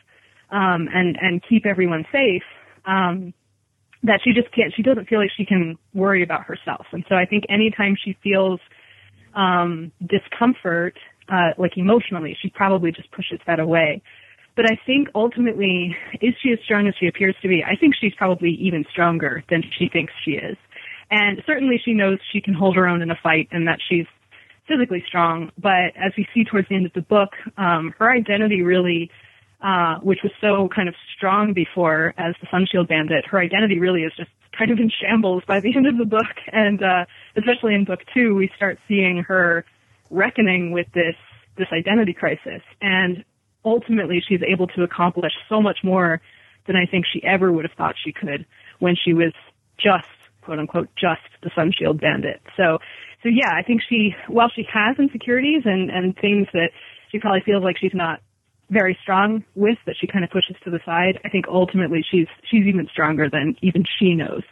um, 0.50 0.88
and 0.92 1.16
and 1.20 1.42
keep 1.48 1.66
everyone 1.66 2.04
safe. 2.12 2.42
Um, 2.86 3.34
that 4.04 4.20
she 4.22 4.32
just 4.32 4.54
can't. 4.54 4.72
She 4.76 4.82
doesn't 4.82 5.08
feel 5.08 5.18
like 5.18 5.30
she 5.34 5.46
can 5.46 5.78
worry 5.94 6.22
about 6.22 6.44
herself. 6.44 6.86
And 6.92 7.04
so 7.08 7.14
I 7.14 7.24
think 7.24 7.44
anytime 7.48 7.96
she 8.02 8.16
feels 8.22 8.60
um, 9.34 9.92
discomfort, 10.06 10.98
uh, 11.28 11.50
like 11.56 11.72
emotionally, 11.76 12.36
she 12.40 12.50
probably 12.50 12.92
just 12.92 13.10
pushes 13.12 13.40
that 13.46 13.60
away. 13.60 14.02
But 14.56 14.66
I 14.70 14.78
think 14.86 15.08
ultimately, 15.14 15.96
is 16.20 16.34
she 16.40 16.52
as 16.52 16.58
strong 16.64 16.86
as 16.86 16.94
she 16.98 17.06
appears 17.06 17.34
to 17.42 17.48
be? 17.48 17.64
I 17.64 17.76
think 17.76 17.94
she's 18.00 18.14
probably 18.14 18.50
even 18.50 18.84
stronger 18.90 19.42
than 19.50 19.62
she 19.76 19.88
thinks 19.88 20.12
she 20.24 20.32
is. 20.32 20.56
And 21.10 21.42
certainly 21.46 21.80
she 21.84 21.92
knows 21.92 22.18
she 22.32 22.40
can 22.40 22.54
hold 22.54 22.76
her 22.76 22.86
own 22.86 23.02
in 23.02 23.10
a 23.10 23.18
fight 23.20 23.48
and 23.50 23.66
that 23.66 23.78
she's 23.88 24.06
physically 24.66 25.02
strong. 25.06 25.50
But 25.58 25.96
as 25.96 26.12
we 26.16 26.26
see 26.32 26.44
towards 26.44 26.68
the 26.68 26.76
end 26.76 26.86
of 26.86 26.92
the 26.92 27.02
book, 27.02 27.30
um, 27.58 27.94
her 27.98 28.10
identity 28.10 28.62
really, 28.62 29.10
uh, 29.60 29.98
which 30.00 30.20
was 30.22 30.32
so 30.40 30.68
kind 30.74 30.88
of 30.88 30.94
strong 31.16 31.52
before 31.52 32.14
as 32.16 32.34
the 32.40 32.46
Sunshield 32.46 32.88
Bandit, 32.88 33.26
her 33.26 33.38
identity 33.38 33.78
really 33.78 34.02
is 34.02 34.12
just 34.16 34.30
kind 34.56 34.70
of 34.70 34.78
in 34.78 34.90
shambles 34.90 35.42
by 35.46 35.60
the 35.60 35.74
end 35.76 35.86
of 35.86 35.98
the 35.98 36.04
book. 36.04 36.36
And 36.52 36.82
uh, 36.82 37.06
especially 37.36 37.74
in 37.74 37.84
book 37.84 38.00
two, 38.14 38.34
we 38.34 38.50
start 38.56 38.78
seeing 38.86 39.24
her 39.24 39.64
reckoning 40.10 40.70
with 40.70 40.86
this 40.94 41.16
this 41.56 41.68
identity 41.72 42.12
crisis. 42.12 42.62
And 42.80 43.24
ultimately 43.64 44.22
she's 44.26 44.42
able 44.46 44.66
to 44.68 44.82
accomplish 44.82 45.32
so 45.48 45.60
much 45.60 45.78
more 45.82 46.20
than 46.66 46.76
I 46.76 46.86
think 46.86 47.04
she 47.10 47.22
ever 47.24 47.52
would 47.52 47.64
have 47.64 47.76
thought 47.76 47.94
she 48.02 48.12
could 48.12 48.46
when 48.78 48.96
she 48.96 49.12
was 49.12 49.32
just 49.78 50.08
quote 50.42 50.58
unquote 50.58 50.88
just 50.96 51.22
the 51.42 51.50
Sunshield 51.50 52.00
bandit. 52.00 52.40
So 52.56 52.78
so 53.22 53.28
yeah, 53.28 53.50
I 53.56 53.62
think 53.62 53.82
she 53.88 54.14
while 54.28 54.50
she 54.54 54.66
has 54.72 54.96
insecurities 54.98 55.62
and, 55.64 55.90
and 55.90 56.16
things 56.16 56.46
that 56.52 56.70
she 57.10 57.18
probably 57.18 57.40
feels 57.40 57.62
like 57.62 57.78
she's 57.78 57.94
not 57.94 58.20
very 58.70 58.98
strong 59.02 59.44
with 59.54 59.78
that 59.86 59.94
she 60.00 60.06
kind 60.06 60.24
of 60.24 60.30
pushes 60.30 60.56
to 60.64 60.70
the 60.70 60.80
side, 60.84 61.20
I 61.24 61.28
think 61.28 61.46
ultimately 61.48 62.04
she's 62.08 62.26
she's 62.50 62.66
even 62.66 62.88
stronger 62.92 63.28
than 63.30 63.56
even 63.62 63.84
she 63.98 64.14
knows. 64.14 64.42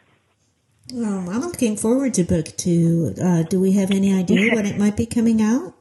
Well, 0.92 1.30
I'm 1.30 1.40
looking 1.40 1.76
forward 1.76 2.14
to 2.14 2.24
book 2.24 2.46
two. 2.56 3.14
Uh, 3.22 3.42
do 3.44 3.60
we 3.60 3.72
have 3.72 3.90
any 3.90 4.12
idea 4.12 4.54
when 4.54 4.66
it 4.66 4.78
might 4.78 4.96
be 4.96 5.06
coming 5.06 5.40
out? 5.40 5.74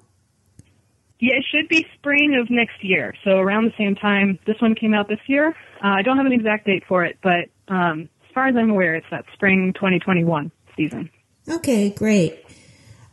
Yeah, 1.22 1.36
it 1.36 1.46
should 1.52 1.70
be 1.70 1.86
spring 1.94 2.36
of 2.42 2.50
next 2.50 2.84
year. 2.84 3.14
So 3.24 3.38
around 3.38 3.66
the 3.66 3.74
same 3.78 3.94
time 3.94 4.40
this 4.48 4.60
one 4.60 4.74
came 4.74 4.96
out 4.96 5.08
this 5.08 5.20
year. 5.28 5.50
Uh, 5.84 5.88
I 5.88 6.02
don't 6.02 6.18
have 6.18 6.26
an 6.26 6.34
exact 6.34 6.66
date 6.66 6.84
for 6.88 7.06
it, 7.06 7.20
but 7.22 7.46
um, 7.68 8.10
as 8.26 8.34
far 8.34 8.48
as 8.48 8.56
I'm 8.56 8.72
aware, 8.72 8.96
it's 8.96 9.06
that 9.12 9.26
spring 9.34 9.72
2021 9.76 10.52
season. 10.76 11.12
Okay, 11.48 11.92
great. 11.92 12.44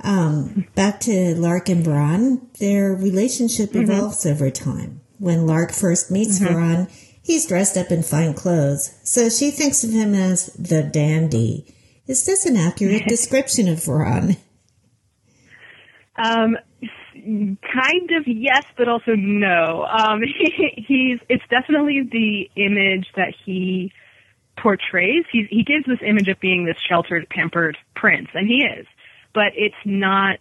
Um, 0.02 0.66
back 0.74 1.00
to 1.00 1.34
Lark 1.34 1.68
and 1.68 1.84
Veran. 1.84 2.48
Their 2.58 2.94
relationship 2.94 3.70
mm-hmm. 3.70 3.90
evolves 3.90 4.24
over 4.24 4.50
time. 4.50 5.02
When 5.18 5.46
Lark 5.46 5.72
first 5.72 6.10
meets 6.10 6.38
mm-hmm. 6.38 6.84
He's 7.22 7.46
dressed 7.46 7.76
up 7.76 7.90
in 7.90 8.02
fine 8.02 8.32
clothes, 8.32 8.98
so 9.04 9.28
she 9.28 9.50
thinks 9.50 9.84
of 9.84 9.90
him 9.90 10.14
as 10.14 10.46
the 10.54 10.82
dandy. 10.82 11.74
Is 12.06 12.24
this 12.24 12.46
an 12.46 12.56
accurate 12.56 13.04
description 13.08 13.68
of 13.68 13.84
Veran? 13.84 14.38
Um, 16.16 16.56
kind 17.22 18.10
of 18.18 18.26
yes, 18.26 18.64
but 18.76 18.88
also 18.88 19.12
no. 19.14 19.84
Um, 19.84 20.20
he, 20.22 20.84
he's 20.86 21.20
it's 21.28 21.44
definitely 21.50 22.08
the 22.10 22.50
image 22.56 23.06
that 23.16 23.34
he 23.44 23.92
portrays. 24.56 25.24
He 25.30 25.46
he 25.50 25.62
gives 25.62 25.86
this 25.86 25.98
image 26.06 26.28
of 26.28 26.40
being 26.40 26.64
this 26.64 26.76
sheltered, 26.88 27.28
pampered 27.28 27.76
prince, 27.94 28.28
and 28.34 28.48
he 28.48 28.64
is. 28.64 28.86
But 29.34 29.52
it's 29.54 29.76
not 29.84 30.38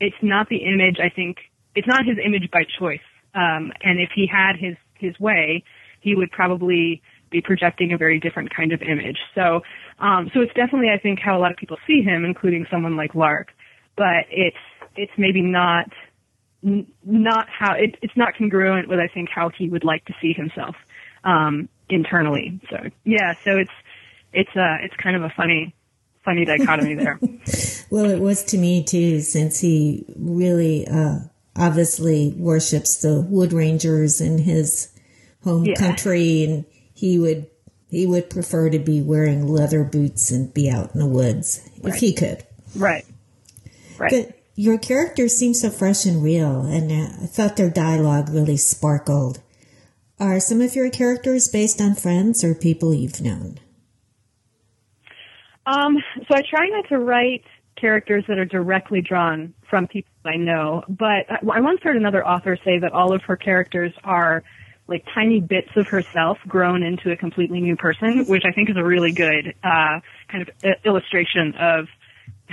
it's 0.00 0.16
not 0.22 0.48
the 0.48 0.58
image. 0.58 0.96
I 1.02 1.08
think 1.08 1.38
it's 1.74 1.86
not 1.86 2.04
his 2.04 2.18
image 2.24 2.50
by 2.50 2.64
choice. 2.78 3.00
Um, 3.34 3.72
and 3.82 4.00
if 4.00 4.10
he 4.14 4.26
had 4.26 4.56
his 4.56 4.76
his 4.94 5.18
way, 5.18 5.64
he 6.00 6.14
would 6.14 6.30
probably 6.30 7.02
be 7.30 7.40
projecting 7.40 7.92
a 7.92 7.96
very 7.96 8.20
different 8.20 8.54
kind 8.54 8.72
of 8.72 8.82
image. 8.82 9.18
So 9.34 9.62
um, 9.98 10.30
so 10.34 10.40
it's 10.40 10.54
definitely 10.54 10.88
I 10.94 10.98
think 10.98 11.20
how 11.20 11.36
a 11.36 11.40
lot 11.40 11.50
of 11.50 11.56
people 11.56 11.78
see 11.86 12.02
him, 12.02 12.24
including 12.24 12.66
someone 12.70 12.96
like 12.96 13.14
Lark. 13.14 13.48
But 13.96 14.26
it's 14.30 14.56
it's 14.96 15.12
maybe 15.16 15.42
not 15.42 15.86
not 16.62 17.48
how 17.48 17.74
it, 17.74 17.96
it's 18.02 18.16
not 18.16 18.36
congruent 18.36 18.88
with 18.88 18.98
I 18.98 19.08
think 19.08 19.28
how 19.28 19.50
he 19.50 19.68
would 19.68 19.84
like 19.84 20.04
to 20.06 20.14
see 20.20 20.32
himself 20.32 20.76
um, 21.24 21.68
internally. 21.88 22.60
So 22.70 22.90
yeah, 23.04 23.34
so 23.44 23.58
it's 23.58 23.70
it's 24.32 24.56
uh 24.56 24.78
it's 24.82 24.94
kind 24.96 25.16
of 25.16 25.22
a 25.22 25.30
funny 25.36 25.74
funny 26.24 26.44
dichotomy 26.44 26.94
there. 26.94 27.18
well, 27.90 28.10
it 28.10 28.20
was 28.20 28.44
to 28.44 28.58
me 28.58 28.82
too, 28.82 29.20
since 29.20 29.60
he 29.60 30.04
really 30.16 30.86
uh, 30.86 31.20
obviously 31.56 32.34
worships 32.36 33.02
the 33.02 33.20
Wood 33.20 33.52
Rangers 33.52 34.20
in 34.20 34.38
his 34.38 34.92
home 35.44 35.64
yeah. 35.64 35.74
country, 35.74 36.44
and 36.44 36.64
he 36.94 37.18
would 37.18 37.48
he 37.90 38.06
would 38.06 38.30
prefer 38.30 38.70
to 38.70 38.78
be 38.78 39.02
wearing 39.02 39.46
leather 39.46 39.84
boots 39.84 40.30
and 40.30 40.52
be 40.54 40.70
out 40.70 40.94
in 40.94 41.00
the 41.00 41.06
woods 41.06 41.68
right. 41.82 41.92
if 41.92 42.00
he 42.00 42.12
could. 42.12 42.44
Right. 42.74 43.04
Right. 43.98 44.34
Your 44.54 44.78
characters 44.78 45.36
seem 45.36 45.54
so 45.54 45.70
fresh 45.70 46.04
and 46.04 46.22
real, 46.22 46.62
and 46.62 46.92
I 46.92 47.26
thought 47.26 47.56
their 47.56 47.70
dialogue 47.70 48.28
really 48.30 48.56
sparkled. 48.56 49.40
Are 50.20 50.40
some 50.40 50.60
of 50.60 50.76
your 50.76 50.90
characters 50.90 51.48
based 51.48 51.80
on 51.80 51.94
friends 51.94 52.44
or 52.44 52.54
people 52.54 52.94
you've 52.94 53.20
known? 53.20 53.58
Um, 55.66 55.96
so 56.28 56.34
I 56.34 56.42
try 56.42 56.68
not 56.68 56.88
to 56.88 56.98
write 56.98 57.44
characters 57.76 58.24
that 58.28 58.38
are 58.38 58.44
directly 58.44 59.00
drawn 59.00 59.54
from 59.68 59.86
people 59.86 60.10
I 60.24 60.36
know, 60.36 60.84
but 60.88 61.26
I 61.30 61.60
once 61.60 61.80
heard 61.82 61.96
another 61.96 62.24
author 62.24 62.56
say 62.64 62.78
that 62.78 62.92
all 62.92 63.12
of 63.12 63.22
her 63.22 63.36
characters 63.36 63.92
are 64.04 64.44
like 64.86 65.04
tiny 65.14 65.40
bits 65.40 65.70
of 65.76 65.88
herself 65.88 66.38
grown 66.46 66.82
into 66.82 67.10
a 67.10 67.16
completely 67.16 67.60
new 67.60 67.76
person, 67.76 68.26
which 68.26 68.44
I 68.44 68.52
think 68.52 68.70
is 68.70 68.76
a 68.76 68.84
really 68.84 69.12
good 69.12 69.54
uh, 69.64 70.00
kind 70.28 70.48
of 70.48 70.74
illustration 70.84 71.54
of 71.58 71.88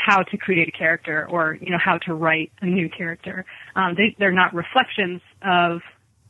how 0.03 0.24
to 0.24 0.38
create 0.38 0.68
a 0.68 0.72
character 0.72 1.27
or 1.29 1.58
you 1.62 1.72
know 1.72 1.77
how 1.84 1.98
to 2.00 2.13
write 2.13 2.51
a 2.62 2.65
new 2.65 2.89
character. 2.89 3.46
Um, 3.75 3.96
they 3.96 4.15
they're 4.18 4.32
not 4.32 4.53
reflections 4.53 5.22
of 5.41 5.82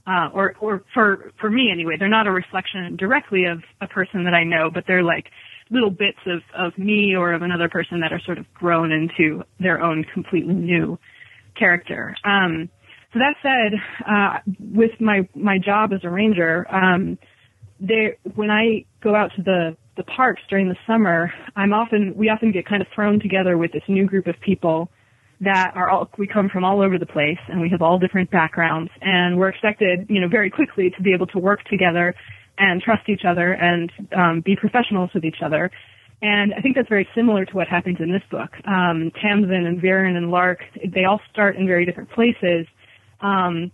uh, 0.07 0.29
or 0.33 0.55
or 0.59 0.83
for 0.93 1.31
for 1.39 1.49
me 1.49 1.69
anyway, 1.71 1.95
they're 1.97 2.07
not 2.07 2.27
a 2.27 2.31
reflection 2.31 2.95
directly 2.95 3.45
of 3.45 3.63
a 3.81 3.87
person 3.87 4.23
that 4.23 4.33
I 4.33 4.43
know, 4.43 4.69
but 4.73 4.85
they're 4.87 5.03
like 5.03 5.27
little 5.69 5.91
bits 5.91 6.19
of 6.25 6.41
of 6.57 6.77
me 6.77 7.15
or 7.15 7.33
of 7.33 7.41
another 7.41 7.69
person 7.69 7.99
that 8.01 8.11
are 8.11 8.21
sort 8.25 8.37
of 8.37 8.51
grown 8.53 8.91
into 8.91 9.43
their 9.59 9.81
own 9.81 10.03
completely 10.13 10.53
new 10.53 10.97
character. 11.57 12.15
Um, 12.23 12.69
so 13.13 13.19
that 13.19 13.35
said, 13.41 13.79
uh, 14.07 14.39
with 14.59 14.99
my 14.99 15.27
my 15.35 15.57
job 15.57 15.93
as 15.93 16.01
a 16.03 16.09
ranger, 16.09 16.65
um, 16.73 17.17
there 17.79 18.17
when 18.35 18.49
I 18.49 18.85
go 19.01 19.15
out 19.15 19.31
to 19.35 19.43
the 19.43 19.77
the 19.99 20.03
parks 20.05 20.41
during 20.49 20.69
the 20.69 20.77
summer, 20.87 21.31
I'm 21.57 21.73
often 21.73 22.15
we 22.15 22.29
often 22.29 22.53
get 22.53 22.65
kind 22.65 22.81
of 22.81 22.87
thrown 22.95 23.19
together 23.19 23.57
with 23.57 23.73
this 23.73 23.83
new 23.89 24.05
group 24.05 24.27
of 24.27 24.35
people 24.39 24.89
that 25.41 25.73
are 25.75 25.89
all 25.89 26.09
we 26.17 26.25
come 26.25 26.47
from 26.47 26.63
all 26.63 26.81
over 26.81 26.97
the 26.97 27.05
place 27.05 27.37
and 27.49 27.59
we 27.59 27.69
have 27.69 27.81
all 27.81 27.99
different 27.99 28.31
backgrounds 28.31 28.91
and 29.01 29.37
we're 29.37 29.49
expected, 29.49 30.07
you 30.09 30.21
know, 30.21 30.29
very 30.29 30.49
quickly 30.49 30.89
to 30.95 31.03
be 31.03 31.13
able 31.13 31.27
to 31.27 31.37
work 31.37 31.65
together 31.65 32.15
and 32.57 32.81
trust 32.81 33.09
each 33.09 33.23
other 33.27 33.51
and 33.51 33.91
um, 34.15 34.39
be 34.39 34.55
professionals 34.55 35.09
with 35.13 35.25
each 35.25 35.41
other. 35.43 35.69
And 36.21 36.53
I 36.53 36.61
think 36.61 36.75
that's 36.75 36.89
very 36.89 37.07
similar 37.13 37.43
to 37.45 37.53
what 37.53 37.67
happens 37.67 37.97
in 37.99 38.11
this 38.11 38.23
book. 38.31 38.51
Um, 38.65 39.11
Tamsin 39.21 39.65
and 39.65 39.81
Veran 39.81 40.15
and 40.15 40.31
Lark, 40.31 40.59
they 40.93 41.03
all 41.03 41.19
start 41.31 41.57
in 41.57 41.67
very 41.67 41.85
different 41.85 42.09
places. 42.11 42.67
Um, 43.19 43.71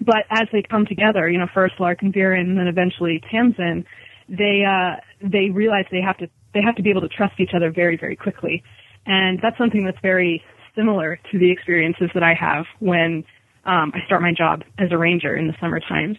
but 0.00 0.24
as 0.30 0.48
they 0.50 0.62
come 0.62 0.86
together, 0.86 1.28
you 1.28 1.38
know, 1.38 1.48
first 1.52 1.74
Lark 1.78 2.00
and 2.00 2.12
Veran 2.12 2.48
and 2.50 2.58
then 2.58 2.68
eventually 2.68 3.22
Tamsin, 3.30 3.84
they 4.28 4.64
uh, 4.64 4.96
they 5.22 5.50
realize 5.50 5.84
they 5.90 6.00
have 6.00 6.18
to 6.18 6.28
they 6.54 6.60
have 6.62 6.76
to 6.76 6.82
be 6.82 6.90
able 6.90 7.02
to 7.02 7.08
trust 7.08 7.34
each 7.38 7.50
other 7.54 7.70
very 7.70 7.96
very 7.96 8.16
quickly, 8.16 8.62
and 9.06 9.38
that's 9.42 9.58
something 9.58 9.84
that's 9.84 10.00
very 10.02 10.42
similar 10.76 11.18
to 11.32 11.38
the 11.38 11.50
experiences 11.50 12.10
that 12.14 12.22
I 12.22 12.34
have 12.34 12.66
when 12.78 13.24
um, 13.64 13.92
I 13.94 14.04
start 14.06 14.22
my 14.22 14.32
job 14.32 14.62
as 14.78 14.88
a 14.92 14.98
ranger 14.98 15.36
in 15.36 15.46
the 15.46 15.54
summer 15.60 15.80
times. 15.80 16.16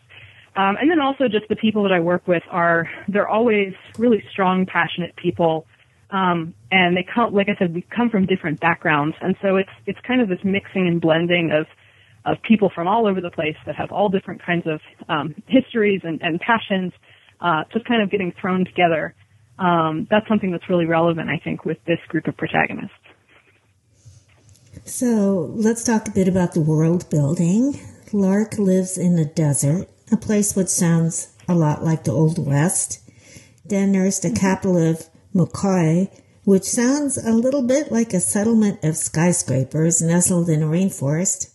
Um, 0.56 0.76
and 0.82 0.90
then 0.90 1.00
also 1.00 1.28
just 1.28 1.48
the 1.48 1.56
people 1.56 1.84
that 1.84 1.92
I 1.92 2.00
work 2.00 2.28
with 2.28 2.44
are 2.50 2.90
they're 3.08 3.30
always 3.30 3.74
really 3.98 4.24
strong, 4.32 4.66
passionate 4.66 5.16
people. 5.16 5.66
Um, 6.12 6.54
and 6.72 6.98
they 6.98 7.06
come, 7.14 7.34
like 7.34 7.48
I 7.50 7.56
said, 7.58 7.74
we 7.74 7.86
come 7.96 8.10
from 8.10 8.26
different 8.26 8.60
backgrounds, 8.60 9.16
and 9.22 9.36
so 9.42 9.58
it's 9.58 9.70
it's 9.86 10.00
kind 10.08 10.22
of 10.22 10.28
this 10.28 10.40
mixing 10.44 10.88
and 10.88 11.00
blending 11.00 11.52
of 11.52 11.68
of 12.26 12.42
people 12.42 12.72
from 12.74 12.88
all 12.88 13.08
over 13.08 13.22
the 13.22 13.30
place 13.30 13.56
that 13.66 13.76
have 13.76 13.92
all 13.92 14.10
different 14.10 14.44
kinds 14.44 14.66
of 14.68 14.82
um, 15.08 15.36
histories 15.48 16.02
and, 16.04 16.22
and 16.22 16.40
passions, 16.40 16.92
uh, 17.42 17.64
just 17.74 17.86
kind 17.86 18.02
of 18.02 18.10
getting 18.12 18.34
thrown 18.40 18.66
together. 18.66 19.16
Um, 19.58 20.08
that's 20.10 20.28
something 20.28 20.52
that's 20.52 20.70
really 20.70 20.86
relevant, 20.86 21.30
I 21.30 21.40
think, 21.44 21.66
with 21.66 21.78
this 21.86 22.00
group 22.08 22.28
of 22.28 22.38
protagonists. 22.38 22.94
So 24.86 25.52
let's 25.56 25.84
talk 25.84 26.08
a 26.08 26.12
bit 26.12 26.28
about 26.28 26.54
the 26.54 26.62
world 26.62 27.10
building. 27.10 27.80
Lark 28.14 28.58
lives 28.58 28.98
in 28.98 29.16
the 29.16 29.26
desert, 29.26 29.90
a 30.12 30.18
place 30.18 30.56
which 30.56 30.70
sounds 30.70 31.34
a 31.48 31.54
lot 31.54 31.84
like 31.84 32.06
the 32.06 32.12
Old 32.12 32.44
West. 32.44 33.00
Then 33.66 33.92
there's 33.92 34.20
the 34.20 34.30
mm-hmm. 34.30 34.38
capital 34.38 34.78
of 34.78 35.10
Moquoia, 35.34 36.08
which 36.44 36.64
sounds 36.64 37.18
a 37.18 37.34
little 37.34 37.62
bit 37.62 37.92
like 37.92 38.14
a 38.14 38.20
settlement 38.20 38.84
of 38.84 38.98
skyscrapers 38.98 40.02
nestled 40.02 40.50
in 40.50 40.64
a 40.64 40.68
rainforest. 40.68 41.52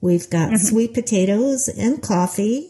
We've 0.00 0.30
got 0.30 0.48
mm-hmm. 0.48 0.56
sweet 0.56 0.94
potatoes 0.94 1.68
and 1.68 2.02
coffee, 2.02 2.69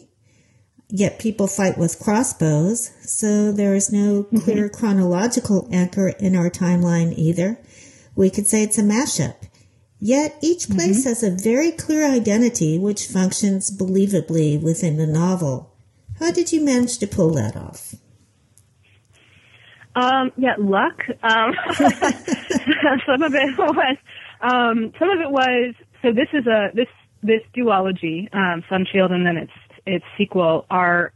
yet 0.91 1.19
people 1.19 1.47
fight 1.47 1.77
with 1.77 1.99
crossbows, 1.99 2.91
so 3.01 3.51
there 3.51 3.73
is 3.73 3.91
no 3.91 4.23
mm-hmm. 4.23 4.37
clear 4.37 4.67
mm-hmm. 4.67 4.77
chronological 4.77 5.67
anchor 5.71 6.09
in 6.09 6.35
our 6.35 6.49
timeline 6.49 7.17
either. 7.17 7.57
We 8.15 8.29
could 8.29 8.47
say 8.47 8.63
it's 8.63 8.77
a 8.77 8.83
mashup. 8.83 9.35
Yet 9.99 10.37
each 10.41 10.63
mm-hmm. 10.63 10.75
place 10.75 10.99
mm-hmm. 10.99 11.09
has 11.09 11.23
a 11.23 11.31
very 11.31 11.71
clear 11.71 12.09
identity 12.09 12.77
which 12.77 13.07
functions 13.07 13.75
believably 13.75 14.61
within 14.61 14.97
the 14.97 15.07
novel. 15.07 15.73
How 16.19 16.31
did 16.31 16.51
you 16.51 16.63
manage 16.63 16.97
to 16.99 17.07
pull 17.07 17.31
that 17.35 17.55
off? 17.55 17.95
Um, 19.95 20.31
yeah, 20.37 20.55
luck. 20.57 21.01
Um, 21.23 21.53
some 23.05 23.23
of 23.23 23.33
it 23.35 23.57
was, 23.57 23.97
um, 24.41 24.93
some 24.97 25.09
of 25.09 25.19
it 25.19 25.29
was, 25.29 25.75
so 26.01 26.13
this 26.13 26.29
is 26.33 26.47
a, 26.47 26.69
this, 26.73 26.87
this 27.23 27.41
duology, 27.55 28.33
um, 28.33 28.63
Sunshield 28.71 29.11
and 29.11 29.25
then 29.25 29.37
its, 29.37 29.51
its 29.85 30.05
sequel 30.17 30.65
are 30.69 31.13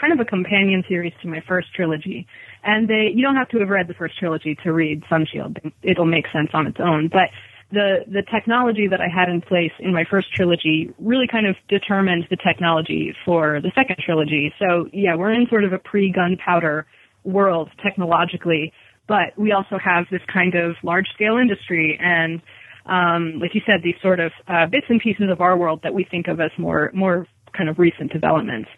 kind 0.00 0.12
of 0.12 0.20
a 0.20 0.24
companion 0.24 0.84
series 0.88 1.12
to 1.22 1.28
my 1.28 1.42
first 1.46 1.68
trilogy. 1.74 2.26
And 2.62 2.88
they, 2.88 3.10
you 3.14 3.22
don't 3.22 3.36
have 3.36 3.48
to 3.50 3.58
have 3.58 3.68
read 3.68 3.88
the 3.88 3.94
first 3.94 4.18
trilogy 4.18 4.56
to 4.64 4.72
read 4.72 5.02
Sunshield. 5.10 5.72
It'll 5.82 6.06
make 6.06 6.26
sense 6.32 6.50
on 6.54 6.66
its 6.66 6.78
own. 6.80 7.08
But 7.08 7.30
the, 7.70 8.04
the 8.06 8.22
technology 8.32 8.88
that 8.88 9.00
I 9.00 9.08
had 9.08 9.28
in 9.28 9.40
place 9.40 9.72
in 9.78 9.92
my 9.92 10.04
first 10.08 10.32
trilogy 10.34 10.90
really 10.98 11.26
kind 11.30 11.46
of 11.46 11.56
determined 11.68 12.26
the 12.30 12.36
technology 12.36 13.14
for 13.24 13.60
the 13.60 13.70
second 13.74 13.96
trilogy. 14.04 14.52
So 14.58 14.88
yeah, 14.92 15.16
we're 15.16 15.32
in 15.32 15.46
sort 15.48 15.64
of 15.64 15.72
a 15.72 15.78
pre-gunpowder 15.78 16.86
world 17.24 17.70
technologically, 17.82 18.72
but 19.06 19.36
we 19.36 19.52
also 19.52 19.78
have 19.78 20.06
this 20.10 20.22
kind 20.32 20.54
of 20.54 20.76
large 20.82 21.06
scale 21.14 21.36
industry 21.36 21.98
and 22.00 22.40
um, 22.88 23.38
like 23.38 23.54
you 23.54 23.60
said, 23.66 23.82
these 23.84 23.96
sort 24.00 24.18
of 24.18 24.32
uh, 24.48 24.64
bits 24.64 24.86
and 24.88 24.98
pieces 24.98 25.26
of 25.30 25.42
our 25.42 25.58
world 25.58 25.80
that 25.82 25.92
we 25.92 26.04
think 26.04 26.26
of 26.26 26.40
as 26.40 26.50
more 26.56 26.90
more 26.94 27.26
kind 27.52 27.68
of 27.68 27.78
recent 27.78 28.12
developments. 28.12 28.68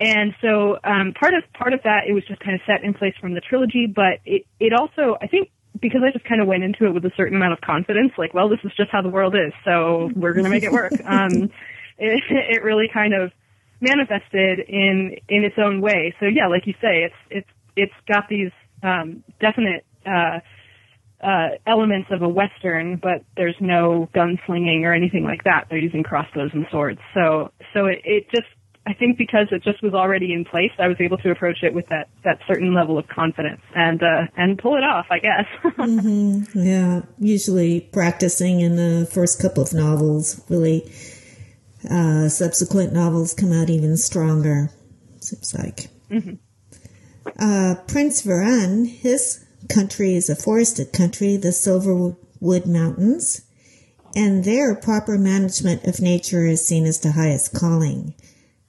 And 0.00 0.34
so 0.40 0.78
um, 0.82 1.12
part 1.18 1.34
of 1.34 1.44
part 1.52 1.74
of 1.74 1.80
that 1.84 2.04
it 2.08 2.12
was 2.12 2.24
just 2.26 2.40
kind 2.40 2.54
of 2.54 2.60
set 2.66 2.82
in 2.82 2.94
place 2.94 3.14
from 3.20 3.34
the 3.34 3.40
trilogy, 3.40 3.86
but 3.86 4.20
it 4.24 4.46
it 4.58 4.72
also 4.72 5.16
I 5.20 5.26
think 5.26 5.50
because 5.78 6.00
I 6.06 6.10
just 6.10 6.24
kind 6.24 6.40
of 6.40 6.46
went 6.46 6.64
into 6.64 6.86
it 6.86 6.94
with 6.94 7.04
a 7.04 7.12
certain 7.16 7.36
amount 7.36 7.52
of 7.52 7.60
confidence, 7.60 8.12
like, 8.18 8.34
well, 8.34 8.48
this 8.48 8.58
is 8.64 8.72
just 8.76 8.90
how 8.90 9.02
the 9.02 9.08
world 9.08 9.34
is, 9.34 9.52
so 9.64 10.10
we're 10.16 10.32
going 10.32 10.44
to 10.44 10.50
make 10.50 10.64
it 10.64 10.72
work. 10.72 10.92
Um, 11.06 11.50
it, 11.98 12.22
it 12.30 12.62
really 12.62 12.88
kind 12.92 13.12
of 13.14 13.30
manifested 13.80 14.60
in 14.68 15.16
in 15.28 15.44
its 15.44 15.56
own 15.58 15.80
way. 15.80 16.14
So 16.18 16.26
yeah, 16.26 16.46
like 16.48 16.66
you 16.66 16.74
say, 16.80 17.04
it's 17.04 17.14
it's 17.30 17.50
it's 17.76 17.92
got 18.08 18.28
these 18.28 18.50
um, 18.82 19.22
definite 19.40 19.84
uh, 20.06 20.40
uh, 21.22 21.48
elements 21.66 22.08
of 22.10 22.22
a 22.22 22.28
western, 22.28 22.96
but 22.96 23.24
there's 23.36 23.56
no 23.60 24.08
gunslinging 24.14 24.82
or 24.82 24.94
anything 24.94 25.24
like 25.24 25.44
that. 25.44 25.66
They're 25.68 25.78
using 25.78 26.02
crossbows 26.02 26.50
and 26.52 26.66
swords. 26.70 27.00
So 27.14 27.52
so 27.74 27.86
it, 27.86 28.00
it 28.04 28.24
just 28.30 28.48
I 28.86 28.94
think 28.94 29.18
because 29.18 29.48
it 29.52 29.62
just 29.62 29.82
was 29.82 29.92
already 29.92 30.32
in 30.32 30.44
place, 30.44 30.70
I 30.78 30.88
was 30.88 30.96
able 31.00 31.18
to 31.18 31.30
approach 31.30 31.58
it 31.62 31.74
with 31.74 31.86
that 31.88 32.08
that 32.24 32.38
certain 32.48 32.74
level 32.74 32.98
of 32.98 33.06
confidence 33.08 33.60
and 33.74 34.02
uh, 34.02 34.26
and 34.36 34.58
pull 34.58 34.76
it 34.76 34.84
off. 34.84 35.06
I 35.10 35.18
guess. 35.18 35.46
mm-hmm. 35.76 36.58
Yeah, 36.58 37.02
usually 37.18 37.80
practicing 37.80 38.60
in 38.60 38.76
the 38.76 39.06
first 39.12 39.40
couple 39.40 39.62
of 39.62 39.74
novels 39.74 40.42
really. 40.48 40.90
Uh, 41.90 42.28
subsequent 42.28 42.92
novels 42.92 43.32
come 43.32 43.52
out 43.52 43.70
even 43.70 43.96
stronger. 43.96 44.70
Seems 45.20 45.54
like. 45.54 45.88
Mm-hmm. 46.10 46.34
Uh, 47.38 47.74
Prince 47.86 48.20
Veran, 48.22 48.84
his 48.84 49.44
country 49.72 50.14
is 50.14 50.28
a 50.28 50.36
forested 50.36 50.92
country, 50.92 51.36
the 51.36 51.48
Silverwood 51.48 52.66
Mountains, 52.66 53.42
and 54.14 54.44
their 54.44 54.74
proper 54.74 55.16
management 55.16 55.84
of 55.84 56.00
nature 56.00 56.44
is 56.46 56.66
seen 56.66 56.84
as 56.84 57.00
the 57.00 57.12
highest 57.12 57.54
calling. 57.54 58.14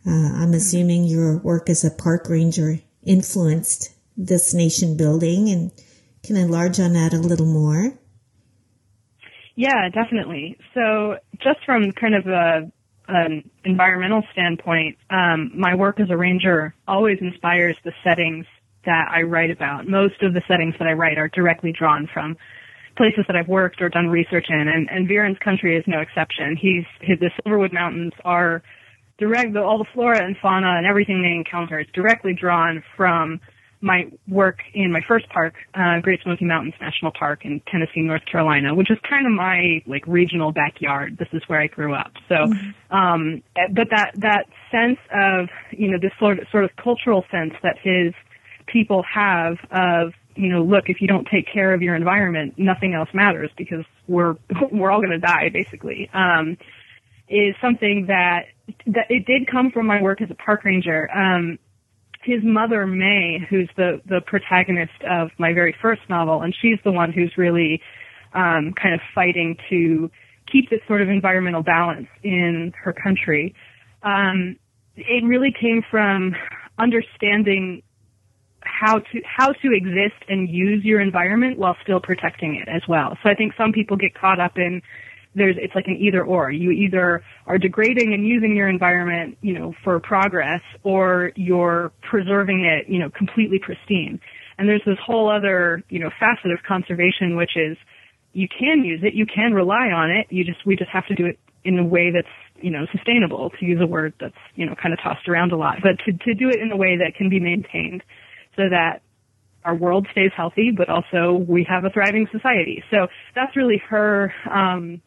Uh, 0.05 0.33
I'm 0.33 0.53
assuming 0.53 1.05
your 1.05 1.37
work 1.37 1.69
as 1.69 1.83
a 1.83 1.91
park 1.91 2.29
ranger 2.29 2.79
influenced 3.03 3.93
this 4.15 4.53
nation 4.53 4.97
building 4.97 5.49
and 5.49 5.71
can 6.23 6.35
enlarge 6.35 6.79
on 6.79 6.93
that 6.93 7.13
a 7.13 7.17
little 7.17 7.45
more. 7.45 7.93
Yeah, 9.55 9.89
definitely. 9.89 10.57
So 10.73 11.17
just 11.39 11.59
from 11.65 11.91
kind 11.91 12.15
of 12.15 12.27
a 12.27 12.71
an 13.07 13.49
environmental 13.65 14.23
standpoint, 14.31 14.97
um, 15.09 15.51
my 15.53 15.75
work 15.75 15.99
as 15.99 16.09
a 16.09 16.15
ranger 16.15 16.73
always 16.87 17.17
inspires 17.19 17.75
the 17.83 17.91
settings 18.05 18.45
that 18.85 19.05
I 19.11 19.21
write 19.21 19.51
about. 19.51 19.87
Most 19.87 20.21
of 20.21 20.33
the 20.33 20.41
settings 20.47 20.75
that 20.79 20.87
I 20.87 20.93
write 20.93 21.17
are 21.17 21.27
directly 21.27 21.73
drawn 21.77 22.07
from 22.11 22.37
places 22.97 23.23
that 23.27 23.35
I've 23.35 23.47
worked 23.47 23.81
or 23.81 23.89
done 23.89 24.07
research 24.07 24.47
in, 24.49 24.67
and, 24.67 24.89
and 24.89 25.07
Veran's 25.07 25.37
country 25.39 25.77
is 25.77 25.83
no 25.87 25.99
exception. 25.99 26.57
He's 26.59 26.85
his, 26.99 27.19
the 27.19 27.31
Silverwood 27.43 27.73
Mountains 27.73 28.13
are 28.25 28.63
direct 29.17 29.55
all 29.55 29.77
the 29.77 29.85
flora 29.93 30.23
and 30.23 30.35
fauna 30.41 30.77
and 30.77 30.85
everything 30.85 31.21
they 31.21 31.35
encounter 31.35 31.79
is 31.79 31.87
directly 31.93 32.33
drawn 32.33 32.83
from 32.97 33.39
my 33.81 34.03
work 34.27 34.59
in 34.73 34.91
my 34.91 35.01
first 35.07 35.27
park, 35.29 35.55
uh, 35.73 35.99
Great 36.01 36.21
Smoky 36.21 36.45
Mountains 36.45 36.75
National 36.79 37.11
Park 37.17 37.45
in 37.45 37.61
Tennessee, 37.71 38.01
North 38.01 38.21
Carolina, 38.31 38.75
which 38.75 38.91
is 38.91 38.97
kind 39.07 39.25
of 39.25 39.33
my 39.33 39.81
like 39.87 40.05
regional 40.05 40.51
backyard. 40.51 41.17
This 41.17 41.27
is 41.33 41.41
where 41.47 41.59
I 41.59 41.67
grew 41.67 41.95
up. 41.95 42.11
So, 42.29 42.35
mm-hmm. 42.35 42.95
um, 42.95 43.43
but 43.73 43.87
that 43.89 44.11
that 44.17 44.45
sense 44.69 44.99
of 45.11 45.49
you 45.71 45.89
know 45.89 45.97
this 45.99 46.11
sort 46.19 46.39
of 46.39 46.47
sort 46.51 46.63
of 46.63 46.71
cultural 46.81 47.25
sense 47.31 47.53
that 47.63 47.77
his 47.81 48.13
people 48.71 49.03
have 49.03 49.57
of 49.71 50.13
you 50.35 50.49
know 50.49 50.63
look 50.63 50.85
if 50.87 51.01
you 51.01 51.07
don't 51.07 51.27
take 51.31 51.51
care 51.51 51.73
of 51.73 51.81
your 51.81 51.95
environment, 51.95 52.55
nothing 52.57 52.93
else 52.93 53.09
matters 53.13 53.51
because 53.57 53.85
we're 54.07 54.35
we're 54.71 54.91
all 54.91 54.99
going 54.99 55.11
to 55.11 55.19
die 55.19 55.49
basically. 55.49 56.09
Um, 56.13 56.57
is 57.29 57.55
something 57.61 58.05
that 58.07 58.45
that 58.87 59.05
it 59.09 59.25
did 59.25 59.47
come 59.49 59.71
from 59.71 59.87
my 59.87 60.01
work 60.01 60.21
as 60.21 60.29
a 60.29 60.35
park 60.35 60.63
ranger. 60.65 61.09
Um, 61.15 61.57
his 62.23 62.43
mother 62.43 62.85
Mae, 62.85 63.39
who's 63.49 63.69
the 63.77 64.01
the 64.05 64.21
protagonist 64.25 65.01
of 65.09 65.31
my 65.37 65.53
very 65.53 65.75
first 65.81 66.01
novel, 66.09 66.41
and 66.41 66.55
she's 66.61 66.77
the 66.83 66.91
one 66.91 67.11
who's 67.11 67.33
really 67.37 67.81
um, 68.33 68.73
kind 68.81 68.93
of 68.93 69.01
fighting 69.15 69.57
to 69.69 70.11
keep 70.51 70.69
this 70.69 70.81
sort 70.87 71.01
of 71.01 71.09
environmental 71.09 71.63
balance 71.63 72.07
in 72.23 72.73
her 72.83 72.93
country. 72.93 73.55
Um, 74.03 74.57
it 74.95 75.23
really 75.23 75.53
came 75.57 75.81
from 75.89 76.35
understanding 76.77 77.81
how 78.81 78.97
to 78.97 79.21
how 79.23 79.51
to 79.51 79.71
exist 79.71 80.19
and 80.27 80.49
use 80.49 80.83
your 80.83 80.99
environment 80.99 81.59
while 81.59 81.77
still 81.83 81.99
protecting 81.99 82.55
it 82.55 82.67
as 82.67 82.81
well. 82.87 83.15
So 83.21 83.29
I 83.29 83.35
think 83.35 83.53
some 83.55 83.71
people 83.71 83.95
get 83.95 84.15
caught 84.15 84.39
up 84.39 84.57
in 84.57 84.81
there's 85.35 85.55
it's 85.59 85.75
like 85.75 85.85
an 85.87 85.97
either 85.97 86.25
or. 86.25 86.51
You 86.51 86.71
either 86.71 87.23
are 87.45 87.59
degrading 87.59 88.11
and 88.13 88.27
using 88.27 88.55
your 88.55 88.67
environment, 88.67 89.37
you 89.41 89.53
know, 89.53 89.73
for 89.83 89.99
progress, 89.99 90.61
or 90.83 91.31
you're 91.35 91.91
preserving 92.01 92.65
it, 92.65 92.91
you 92.91 92.99
know, 92.99 93.09
completely 93.11 93.59
pristine. 93.59 94.19
And 94.57 94.67
there's 94.67 94.83
this 94.85 94.97
whole 95.05 95.31
other, 95.31 95.83
you 95.89 95.99
know, 95.99 96.09
facet 96.19 96.51
of 96.51 96.59
conservation, 96.67 97.37
which 97.37 97.55
is 97.55 97.77
you 98.33 98.47
can 98.47 98.83
use 98.83 99.01
it, 99.03 99.13
you 99.13 99.27
can 99.27 99.53
rely 99.53 99.91
on 99.93 100.09
it. 100.09 100.25
You 100.31 100.43
just 100.43 100.65
we 100.65 100.75
just 100.75 100.89
have 100.89 101.05
to 101.07 101.15
do 101.15 101.27
it 101.27 101.37
in 101.63 101.77
a 101.77 101.85
way 101.85 102.09
that's 102.11 102.27
you 102.59 102.71
know 102.71 102.87
sustainable, 102.91 103.51
to 103.59 103.65
use 103.65 103.79
a 103.79 103.87
word 103.87 104.13
that's 104.19 104.41
you 104.55 104.65
know 104.65 104.73
kind 104.73 104.91
of 104.91 104.99
tossed 104.99 105.27
around 105.27 105.51
a 105.51 105.57
lot, 105.57 105.77
but 105.83 105.99
to 106.05 106.11
to 106.13 106.33
do 106.33 106.49
it 106.49 106.59
in 106.59 106.71
a 106.71 106.77
way 106.77 106.97
that 106.97 107.13
can 107.15 107.29
be 107.29 107.39
maintained, 107.39 108.01
so 108.55 108.63
that 108.69 109.01
our 109.63 109.75
world 109.75 110.07
stays 110.11 110.31
healthy, 110.35 110.71
but 110.75 110.89
also 110.89 111.33
we 111.47 111.65
have 111.69 111.85
a 111.85 111.89
thriving 111.89 112.27
society. 112.31 112.83
So 112.89 113.07
that's 113.35 113.55
really 113.55 113.81
her 113.89 114.33
um, 114.49 115.01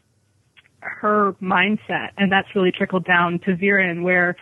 her 0.80 1.34
mindset, 1.42 2.10
and 2.16 2.30
that's 2.30 2.48
really 2.54 2.70
trickled 2.70 3.04
down 3.04 3.40
to 3.46 3.56
Veran, 3.56 4.02
where 4.02 4.36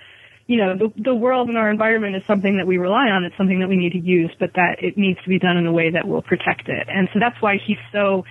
you 0.47 0.59
know 0.59 0.77
the 0.77 0.93
the 1.03 1.15
world 1.15 1.49
and 1.49 1.57
our 1.57 1.71
environment 1.71 2.17
is 2.17 2.23
something 2.27 2.59
that 2.59 2.67
we 2.67 2.79
rely 2.79 3.09
on. 3.09 3.25
It's 3.25 3.37
something 3.37 3.61
that 3.61 3.69
we 3.69 3.77
need 3.77 3.93
to 3.93 4.01
use, 4.01 4.31
but 4.39 4.51
that 4.55 4.77
it 4.81 4.99
needs 4.99 5.23
to 5.23 5.29
be 5.29 5.39
done 5.39 5.57
in 5.57 5.67
a 5.67 5.73
way 5.73 5.91
that 5.91 6.07
will 6.07 6.23
protect 6.23 6.69
it. 6.69 6.89
And 6.89 7.09
so 7.13 7.21
that's 7.21 7.41
why 7.41 7.57
he's 7.65 7.79
so 7.93 8.25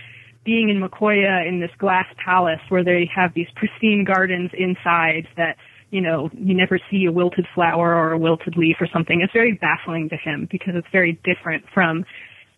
being 0.44 0.70
in 0.70 0.80
Moquoia 0.80 1.48
in 1.48 1.60
this 1.60 1.72
glass 1.78 2.08
palace 2.24 2.62
where 2.70 2.84
they 2.84 3.10
have 3.16 3.34
these 3.34 3.48
pristine 3.56 4.04
gardens 4.04 4.52
inside 4.58 5.28
that 5.38 5.56
you 5.92 6.02
know 6.02 6.30
you 6.34 6.56
never 6.56 6.80
see 6.90 7.06
a 7.06 7.12
wilted 7.12 7.46
flower 7.54 7.94
or 7.94 8.12
a 8.12 8.18
wilted 8.18 8.58
leaf 8.58 8.78
or 8.80 8.88
something. 8.92 9.22
It's 9.22 9.34
very 9.34 9.54
baffling 9.54 10.10
to 10.10 10.18
him 10.18 10.48
because 10.50 10.74
it's 10.76 10.88
very 10.92 11.20
different 11.24 11.66
from 11.74 12.06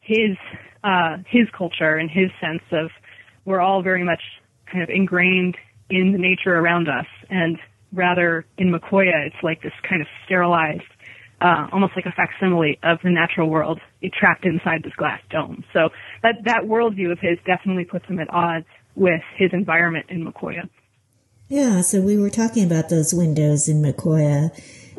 his 0.02 0.38
uh, 0.84 1.18
his 1.28 1.48
culture 1.58 1.98
and 1.98 2.10
his 2.10 2.30
sense 2.40 2.64
of 2.72 2.90
we're 3.46 3.60
all 3.60 3.82
very 3.82 4.04
much 4.04 4.22
kind 4.72 4.84
of 4.84 4.90
ingrained 4.90 5.58
in 5.90 6.12
the 6.12 6.18
nature 6.18 6.56
around 6.56 6.88
us. 6.88 7.06
And 7.30 7.58
rather 7.92 8.46
in 8.58 8.72
Moquoia, 8.72 9.26
it's 9.26 9.44
like 9.44 9.62
this 9.62 9.74
kind 9.88 10.02
of 10.02 10.08
sterilized, 10.26 10.84
uh, 11.42 11.68
almost 11.72 11.94
like 11.96 12.06
a 12.06 12.12
facsimile 12.12 12.80
of 12.84 13.00
the 13.04 13.10
natural 13.10 13.50
world 13.50 13.80
trapped 14.14 14.46
inside 14.46 14.84
this 14.84 14.94
glass 14.94 15.22
dome. 15.30 15.64
So 15.74 15.90
that, 16.24 16.36
that 16.46 16.64
worldview 16.64 17.12
of 17.12 17.20
his 17.20 17.38
definitely 17.46 17.86
puts 17.86 18.06
him 18.06 18.20
at 18.20 18.30
odds 18.34 18.66
with 18.96 19.22
his 19.38 19.52
environment 19.54 20.08
in 20.10 20.24
Moquoia. 20.24 20.70
Yeah, 21.48 21.82
so 21.82 22.02
we 22.02 22.18
were 22.18 22.30
talking 22.30 22.66
about 22.66 22.90
those 22.90 23.14
windows 23.14 23.68
in 23.68 23.82
Moquoia. 23.82 24.52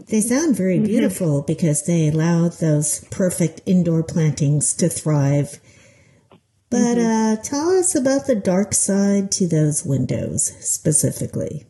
They 0.09 0.21
sound 0.21 0.57
very 0.57 0.77
mm-hmm. 0.77 0.87
beautiful 0.87 1.43
because 1.43 1.85
they 1.85 2.09
allow 2.09 2.49
those 2.49 3.05
perfect 3.11 3.63
indoor 3.67 4.03
plantings 4.03 4.75
to 4.75 4.89
thrive 4.89 5.59
But 6.71 6.97
mm-hmm. 6.99 7.39
uh, 7.39 7.43
tell 7.43 7.71
us 7.71 7.95
about 7.95 8.27
the 8.27 8.35
dark 8.35 8.75
side 8.75 9.31
to 9.33 9.47
those 9.47 9.85
windows 9.85 10.53
specifically. 10.61 11.65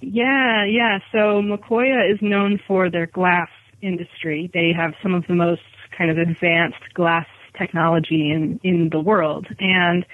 Yeah, 0.00 0.64
yeah. 0.64 0.98
So 1.12 1.42
Moquoia 1.42 2.10
is 2.12 2.18
known 2.22 2.60
for 2.66 2.90
their 2.90 3.06
glass 3.06 3.50
industry. 3.82 4.50
They 4.52 4.72
have 4.76 4.94
some 5.02 5.14
of 5.14 5.26
the 5.26 5.34
most 5.34 5.62
kind 5.96 6.10
of 6.10 6.18
advanced 6.18 6.94
glass 6.94 7.26
technology 7.58 8.30
in, 8.30 8.60
in 8.62 8.88
the 8.90 9.00
world. 9.00 9.46
And 9.58 10.06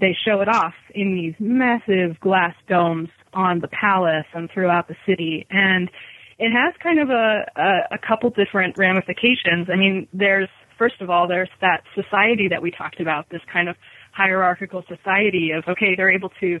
they 0.00 0.16
show 0.24 0.40
it 0.40 0.48
off 0.48 0.74
in 0.94 1.14
these 1.14 1.34
massive 1.38 2.18
glass 2.20 2.54
domes 2.68 3.10
on 3.34 3.60
the 3.60 3.68
palace 3.68 4.26
and 4.34 4.50
throughout 4.50 4.88
the 4.88 4.96
city. 5.06 5.46
And 5.50 5.90
it 6.38 6.50
has 6.50 6.74
kind 6.82 6.98
of 6.98 7.10
a, 7.10 7.44
a, 7.56 7.94
a 7.94 7.98
couple 7.98 8.30
different 8.30 8.76
ramifications. 8.76 9.68
I 9.72 9.76
mean, 9.76 10.08
there's, 10.12 10.48
first 10.78 11.00
of 11.00 11.10
all, 11.10 11.28
there's 11.28 11.50
that 11.60 11.82
society 11.94 12.48
that 12.48 12.62
we 12.62 12.70
talked 12.70 13.00
about, 13.00 13.28
this 13.30 13.42
kind 13.52 13.68
of 13.68 13.76
hierarchical 14.12 14.84
society 14.88 15.50
of, 15.52 15.64
okay, 15.68 15.94
they're 15.96 16.12
able 16.12 16.30
to, 16.40 16.58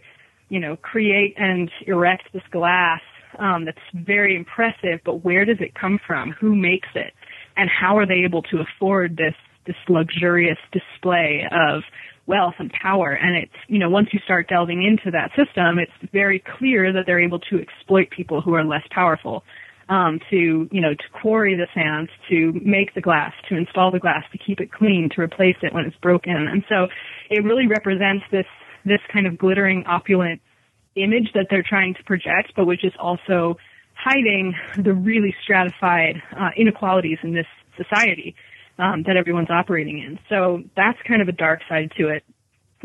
you 0.48 0.60
know, 0.60 0.76
create 0.76 1.34
and 1.36 1.70
erect 1.86 2.24
this 2.32 2.42
glass 2.50 3.00
um, 3.38 3.64
that's 3.64 3.78
very 3.94 4.36
impressive, 4.36 5.00
but 5.04 5.24
where 5.24 5.44
does 5.44 5.58
it 5.60 5.74
come 5.74 5.98
from? 6.06 6.32
Who 6.40 6.54
makes 6.54 6.88
it? 6.94 7.12
And 7.56 7.68
how 7.68 7.98
are 7.98 8.06
they 8.06 8.24
able 8.24 8.42
to 8.42 8.58
afford 8.60 9.16
this 9.16 9.34
this 9.66 9.76
luxurious 9.88 10.58
display 10.72 11.44
of 11.50 11.82
wealth 12.26 12.54
and 12.58 12.72
power? 12.72 13.12
And 13.12 13.36
it's 13.36 13.52
you 13.68 13.78
know 13.78 13.90
once 13.90 14.08
you 14.12 14.20
start 14.24 14.48
delving 14.48 14.82
into 14.84 15.10
that 15.10 15.30
system, 15.36 15.78
it's 15.78 16.12
very 16.12 16.42
clear 16.58 16.92
that 16.92 17.04
they're 17.06 17.22
able 17.22 17.40
to 17.40 17.60
exploit 17.60 18.10
people 18.10 18.40
who 18.40 18.54
are 18.54 18.64
less 18.64 18.84
powerful. 18.90 19.44
Um, 19.88 20.20
to 20.30 20.68
you 20.70 20.80
know 20.80 20.94
to 20.94 21.20
quarry 21.20 21.54
the 21.56 21.66
sands, 21.74 22.10
to 22.30 22.52
make 22.64 22.94
the 22.94 23.00
glass, 23.00 23.32
to 23.48 23.56
install 23.56 23.90
the 23.90 23.98
glass, 23.98 24.24
to 24.30 24.38
keep 24.38 24.60
it 24.60 24.72
clean, 24.72 25.10
to 25.16 25.20
replace 25.20 25.56
it 25.60 25.74
when 25.74 25.84
it's 25.84 25.96
broken, 25.96 26.48
and 26.48 26.64
so 26.68 26.86
it 27.28 27.44
really 27.44 27.66
represents 27.66 28.24
this 28.30 28.46
this 28.84 29.00
kind 29.12 29.26
of 29.26 29.36
glittering 29.36 29.84
opulent 29.86 30.40
image 30.94 31.30
that 31.34 31.46
they're 31.50 31.64
trying 31.66 31.94
to 31.94 32.02
project, 32.04 32.52
but 32.56 32.66
which 32.66 32.84
is 32.84 32.92
also 32.98 33.56
hiding 33.94 34.54
the 34.78 34.92
really 34.92 35.34
stratified 35.42 36.22
uh, 36.38 36.50
inequalities 36.56 37.18
in 37.22 37.34
this 37.34 37.46
society 37.76 38.34
um, 38.78 39.04
that 39.06 39.16
everyone's 39.16 39.50
operating 39.50 39.98
in. 39.98 40.18
So 40.28 40.62
that's 40.76 40.98
kind 41.06 41.22
of 41.22 41.28
a 41.28 41.32
dark 41.32 41.60
side 41.68 41.92
to 41.98 42.08
it. 42.08 42.24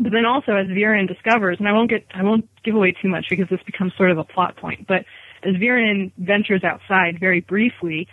But 0.00 0.12
then 0.12 0.26
also, 0.26 0.52
as 0.52 0.68
Veran 0.68 1.06
discovers, 1.06 1.56
and 1.58 1.66
I 1.66 1.72
won't 1.72 1.90
get, 1.90 2.06
I 2.14 2.22
won't 2.22 2.48
give 2.62 2.74
away 2.74 2.94
too 3.02 3.08
much 3.08 3.26
because 3.28 3.48
this 3.50 3.60
becomes 3.66 3.92
sort 3.96 4.12
of 4.12 4.18
a 4.18 4.24
plot 4.24 4.56
point. 4.56 4.86
But 4.86 5.04
as 5.42 5.56
Veran 5.56 6.12
ventures 6.18 6.62
outside 6.62 7.18
very 7.18 7.40
briefly, 7.40 8.06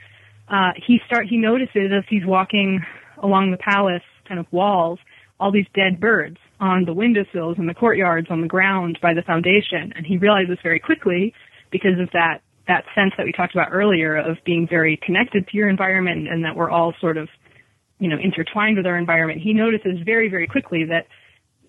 uh, 0.47 0.71
he 0.85 0.99
start 1.05 1.27
he 1.27 1.37
notices 1.37 1.91
as 1.95 2.03
he's 2.09 2.25
walking 2.25 2.83
along 3.21 3.51
the 3.51 3.57
palace 3.57 4.03
kind 4.27 4.39
of 4.39 4.47
walls 4.51 4.99
all 5.39 5.51
these 5.51 5.65
dead 5.73 5.99
birds 5.99 6.37
on 6.59 6.85
the 6.85 6.93
windowsills 6.93 7.57
and 7.57 7.67
the 7.67 7.73
courtyards 7.73 8.27
on 8.29 8.41
the 8.41 8.47
ground 8.47 8.97
by 9.01 9.13
the 9.13 9.21
foundation. 9.21 9.93
And 9.95 10.05
he 10.05 10.17
realizes 10.17 10.57
very 10.63 10.79
quickly 10.79 11.33
because 11.71 11.99
of 11.99 12.09
that, 12.13 12.39
that 12.67 12.85
sense 12.95 13.13
that 13.17 13.25
we 13.25 13.31
talked 13.31 13.53
about 13.53 13.69
earlier 13.71 14.15
of 14.15 14.37
being 14.45 14.67
very 14.67 14.97
connected 14.97 15.47
to 15.47 15.57
your 15.57 15.69
environment 15.69 16.27
and 16.29 16.45
that 16.45 16.55
we're 16.55 16.69
all 16.69 16.93
sort 17.01 17.17
of, 17.17 17.27
you 17.99 18.09
know, 18.09 18.17
intertwined 18.21 18.77
with 18.77 18.85
our 18.85 18.97
environment. 18.97 19.41
He 19.41 19.53
notices 19.53 19.99
very, 20.05 20.29
very 20.29 20.47
quickly 20.47 20.85
that 20.85 21.07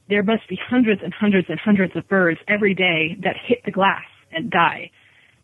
there 0.09 0.23
must 0.23 0.49
be 0.49 0.59
hundreds 0.69 1.03
and 1.03 1.12
hundreds 1.12 1.49
and 1.49 1.59
hundreds 1.59 1.97
of 1.97 2.09
birds 2.09 2.39
every 2.49 2.75
day 2.75 3.17
that 3.23 3.37
hit 3.47 3.62
the 3.65 3.71
glass 3.71 4.05
and 4.33 4.51
die. 4.51 4.91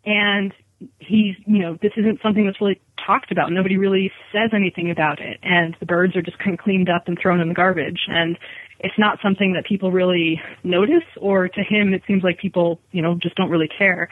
And 0.05 0.53
he's, 0.99 1.35
you 1.45 1.59
know, 1.59 1.77
this 1.81 1.91
isn't 1.97 2.21
something 2.21 2.45
that's 2.45 2.59
really 2.61 2.81
talked 3.05 3.31
about. 3.31 3.51
Nobody 3.51 3.77
really 3.77 4.11
says 4.31 4.51
anything 4.53 4.91
about 4.91 5.19
it. 5.19 5.37
And 5.43 5.75
the 5.79 5.85
birds 5.85 6.15
are 6.15 6.21
just 6.21 6.39
kind 6.39 6.53
of 6.53 6.59
cleaned 6.59 6.89
up 6.89 7.07
and 7.07 7.17
thrown 7.21 7.39
in 7.39 7.49
the 7.49 7.53
garbage. 7.53 8.01
And 8.07 8.37
it's 8.79 8.97
not 8.97 9.19
something 9.21 9.53
that 9.53 9.65
people 9.65 9.91
really 9.91 10.41
notice 10.63 11.07
or 11.19 11.47
to 11.47 11.61
him 11.61 11.93
it 11.93 12.03
seems 12.07 12.23
like 12.23 12.37
people, 12.37 12.79
you 12.91 13.01
know, 13.01 13.17
just 13.21 13.35
don't 13.35 13.49
really 13.49 13.69
care. 13.77 14.09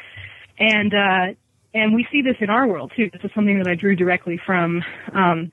And, 0.59 0.93
uh, 0.93 1.35
and 1.73 1.95
we 1.95 2.05
see 2.11 2.21
this 2.21 2.35
in 2.39 2.49
our 2.49 2.67
world 2.67 2.91
too. 2.95 3.09
This 3.11 3.21
is 3.23 3.31
something 3.33 3.57
that 3.57 3.67
I 3.67 3.75
drew 3.75 3.95
directly 3.95 4.39
from, 4.45 4.83
um, 5.13 5.51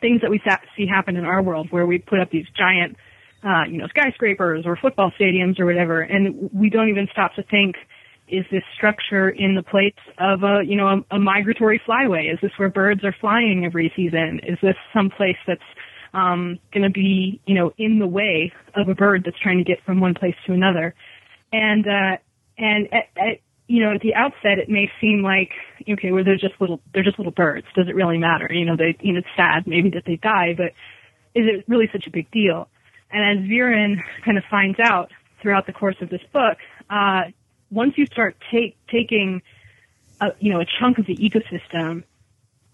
things 0.00 0.20
that 0.22 0.30
we 0.30 0.40
see 0.76 0.86
happen 0.86 1.16
in 1.16 1.24
our 1.24 1.42
world 1.42 1.68
where 1.70 1.86
we 1.86 1.98
put 1.98 2.20
up 2.20 2.30
these 2.30 2.46
giant, 2.56 2.96
uh, 3.44 3.64
you 3.68 3.78
know, 3.78 3.86
skyscrapers 3.88 4.64
or 4.66 4.76
football 4.76 5.12
stadiums 5.18 5.58
or 5.60 5.66
whatever, 5.66 6.00
and 6.00 6.50
we 6.52 6.70
don't 6.70 6.88
even 6.88 7.08
stop 7.12 7.34
to 7.34 7.42
think, 7.42 7.76
is 8.28 8.44
this 8.50 8.62
structure 8.74 9.28
in 9.28 9.54
the 9.54 9.62
place 9.62 9.94
of 10.18 10.42
a 10.42 10.62
you 10.64 10.76
know 10.76 11.04
a, 11.10 11.16
a 11.16 11.18
migratory 11.18 11.80
flyway? 11.86 12.32
Is 12.32 12.38
this 12.40 12.52
where 12.56 12.70
birds 12.70 13.04
are 13.04 13.14
flying 13.20 13.64
every 13.64 13.92
season? 13.94 14.40
Is 14.42 14.58
this 14.62 14.76
some 14.94 15.10
place 15.10 15.36
that's 15.46 15.60
um, 16.14 16.58
going 16.72 16.84
to 16.84 16.90
be 16.90 17.40
you 17.46 17.54
know 17.54 17.72
in 17.78 17.98
the 17.98 18.06
way 18.06 18.52
of 18.74 18.88
a 18.88 18.94
bird 18.94 19.22
that's 19.24 19.38
trying 19.38 19.58
to 19.58 19.64
get 19.64 19.84
from 19.84 20.00
one 20.00 20.14
place 20.14 20.34
to 20.46 20.52
another? 20.52 20.94
And 21.52 21.86
uh, 21.86 22.16
and 22.56 22.88
at, 22.92 23.08
at, 23.16 23.38
you 23.66 23.84
know 23.84 23.94
at 23.94 24.00
the 24.00 24.14
outset 24.14 24.58
it 24.58 24.68
may 24.68 24.90
seem 25.00 25.22
like 25.22 25.50
okay 25.88 26.12
well 26.12 26.24
they're 26.24 26.36
just 26.36 26.60
little 26.60 26.80
they're 26.92 27.02
just 27.02 27.18
little 27.18 27.32
birds. 27.32 27.66
Does 27.74 27.88
it 27.88 27.94
really 27.94 28.18
matter? 28.18 28.48
You 28.50 28.64
know 28.64 28.76
they 28.76 28.96
you 29.00 29.12
know 29.12 29.20
it's 29.20 29.28
sad 29.36 29.66
maybe 29.66 29.90
that 29.90 30.04
they 30.06 30.16
die, 30.16 30.54
but 30.56 30.72
is 31.34 31.46
it 31.46 31.64
really 31.68 31.88
such 31.92 32.06
a 32.06 32.10
big 32.10 32.30
deal? 32.30 32.68
And 33.10 33.38
as 33.38 33.48
Veran 33.48 34.02
kind 34.24 34.38
of 34.38 34.44
finds 34.50 34.78
out 34.80 35.10
throughout 35.40 35.66
the 35.66 35.72
course 35.72 35.96
of 36.00 36.08
this 36.08 36.22
book, 36.32 36.58
uh, 36.88 37.22
once 37.70 37.94
you 37.96 38.06
start 38.06 38.36
take, 38.50 38.76
taking, 38.90 39.42
a, 40.20 40.28
you 40.40 40.52
know, 40.52 40.60
a 40.60 40.66
chunk 40.80 40.98
of 40.98 41.06
the 41.06 41.16
ecosystem 41.16 42.04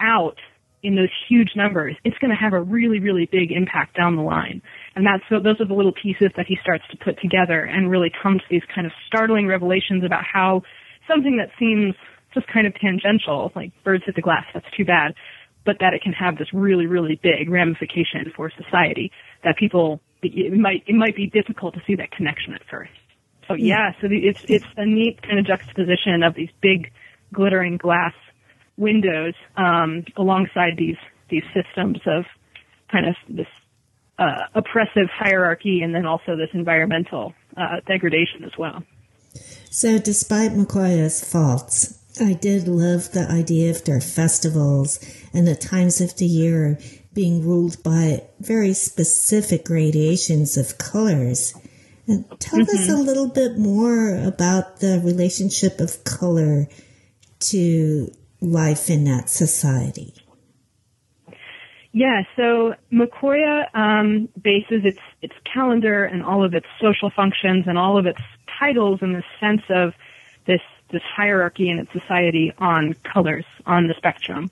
out 0.00 0.38
in 0.82 0.94
those 0.94 1.10
huge 1.28 1.50
numbers, 1.56 1.96
it's 2.04 2.16
going 2.18 2.30
to 2.30 2.36
have 2.36 2.52
a 2.52 2.60
really, 2.60 3.00
really 3.00 3.26
big 3.26 3.50
impact 3.50 3.96
down 3.96 4.14
the 4.14 4.22
line. 4.22 4.62
And 4.94 5.04
that's 5.04 5.24
those 5.30 5.60
are 5.60 5.66
the 5.66 5.74
little 5.74 5.92
pieces 5.92 6.30
that 6.36 6.46
he 6.46 6.56
starts 6.62 6.84
to 6.90 6.96
put 6.96 7.20
together 7.20 7.64
and 7.64 7.90
really 7.90 8.12
come 8.22 8.38
to 8.38 8.44
these 8.48 8.62
kind 8.72 8.86
of 8.86 8.92
startling 9.06 9.46
revelations 9.46 10.04
about 10.04 10.22
how 10.24 10.62
something 11.08 11.38
that 11.38 11.50
seems 11.58 11.94
just 12.34 12.46
kind 12.46 12.66
of 12.66 12.74
tangential, 12.74 13.52
like 13.54 13.72
birds 13.84 14.04
hit 14.06 14.14
the 14.14 14.22
glass, 14.22 14.44
that's 14.52 14.66
too 14.76 14.84
bad, 14.84 15.14
but 15.64 15.76
that 15.80 15.94
it 15.94 16.02
can 16.02 16.12
have 16.12 16.38
this 16.38 16.48
really, 16.52 16.86
really 16.86 17.18
big 17.22 17.48
ramification 17.48 18.32
for 18.34 18.50
society 18.50 19.10
that 19.44 19.56
people 19.56 20.00
it 20.22 20.52
might 20.52 20.82
it 20.86 20.94
might 20.94 21.14
be 21.14 21.28
difficult 21.28 21.74
to 21.74 21.82
see 21.86 21.94
that 21.94 22.10
connection 22.10 22.54
at 22.54 22.62
first. 22.68 22.90
So 23.46 23.54
yeah, 23.54 23.92
so 24.00 24.08
the, 24.08 24.16
it's 24.16 24.44
it's 24.48 24.66
a 24.76 24.84
neat 24.84 25.22
kind 25.22 25.38
of 25.38 25.46
juxtaposition 25.46 26.22
of 26.22 26.34
these 26.34 26.50
big 26.60 26.90
glittering 27.32 27.76
glass 27.76 28.14
windows 28.76 29.34
um, 29.56 30.04
alongside 30.16 30.76
these 30.76 30.96
these 31.28 31.44
systems 31.54 31.98
of 32.06 32.24
kind 32.90 33.06
of 33.06 33.14
this 33.28 33.46
uh, 34.18 34.46
oppressive 34.54 35.08
hierarchy 35.12 35.82
and 35.82 35.94
then 35.94 36.06
also 36.06 36.36
this 36.36 36.50
environmental 36.52 37.34
uh, 37.56 37.80
degradation 37.86 38.44
as 38.44 38.52
well. 38.58 38.82
So, 39.70 39.98
despite 39.98 40.52
Moquoia's 40.52 41.22
faults, 41.22 41.97
I 42.20 42.34
did 42.34 42.68
love 42.68 43.12
the 43.12 43.26
idea 43.30 43.70
of 43.70 43.84
their 43.84 44.00
festivals 44.00 44.98
and 45.32 45.46
the 45.46 45.54
times 45.54 46.00
of 46.00 46.16
the 46.16 46.26
year 46.26 46.78
being 47.14 47.44
ruled 47.44 47.82
by 47.82 48.22
very 48.40 48.74
specific 48.74 49.64
gradations 49.64 50.56
of 50.56 50.78
colors. 50.78 51.54
And 52.06 52.24
tell 52.38 52.60
mm-hmm. 52.60 52.76
us 52.76 52.88
a 52.88 52.96
little 52.96 53.28
bit 53.28 53.58
more 53.58 54.14
about 54.16 54.80
the 54.80 55.00
relationship 55.04 55.80
of 55.80 56.04
color 56.04 56.68
to 57.40 58.12
life 58.40 58.88
in 58.88 59.04
that 59.04 59.28
society. 59.28 60.14
Yeah, 61.92 62.22
so 62.36 62.74
Moquoia 62.92 63.66
um, 63.74 64.28
bases 64.40 64.84
its 64.84 65.00
its 65.22 65.34
calendar 65.52 66.04
and 66.04 66.22
all 66.22 66.44
of 66.44 66.54
its 66.54 66.66
social 66.80 67.10
functions 67.10 67.64
and 67.66 67.78
all 67.78 67.98
of 67.98 68.06
its 68.06 68.20
titles 68.58 69.00
in 69.02 69.12
the 69.14 69.24
sense 69.40 69.62
of 69.70 69.94
this 70.46 70.60
this 70.90 71.02
hierarchy 71.02 71.68
in 71.68 71.78
its 71.78 71.92
society 71.92 72.52
on 72.58 72.94
colors 73.12 73.44
on 73.66 73.88
the 73.88 73.94
spectrum. 73.96 74.50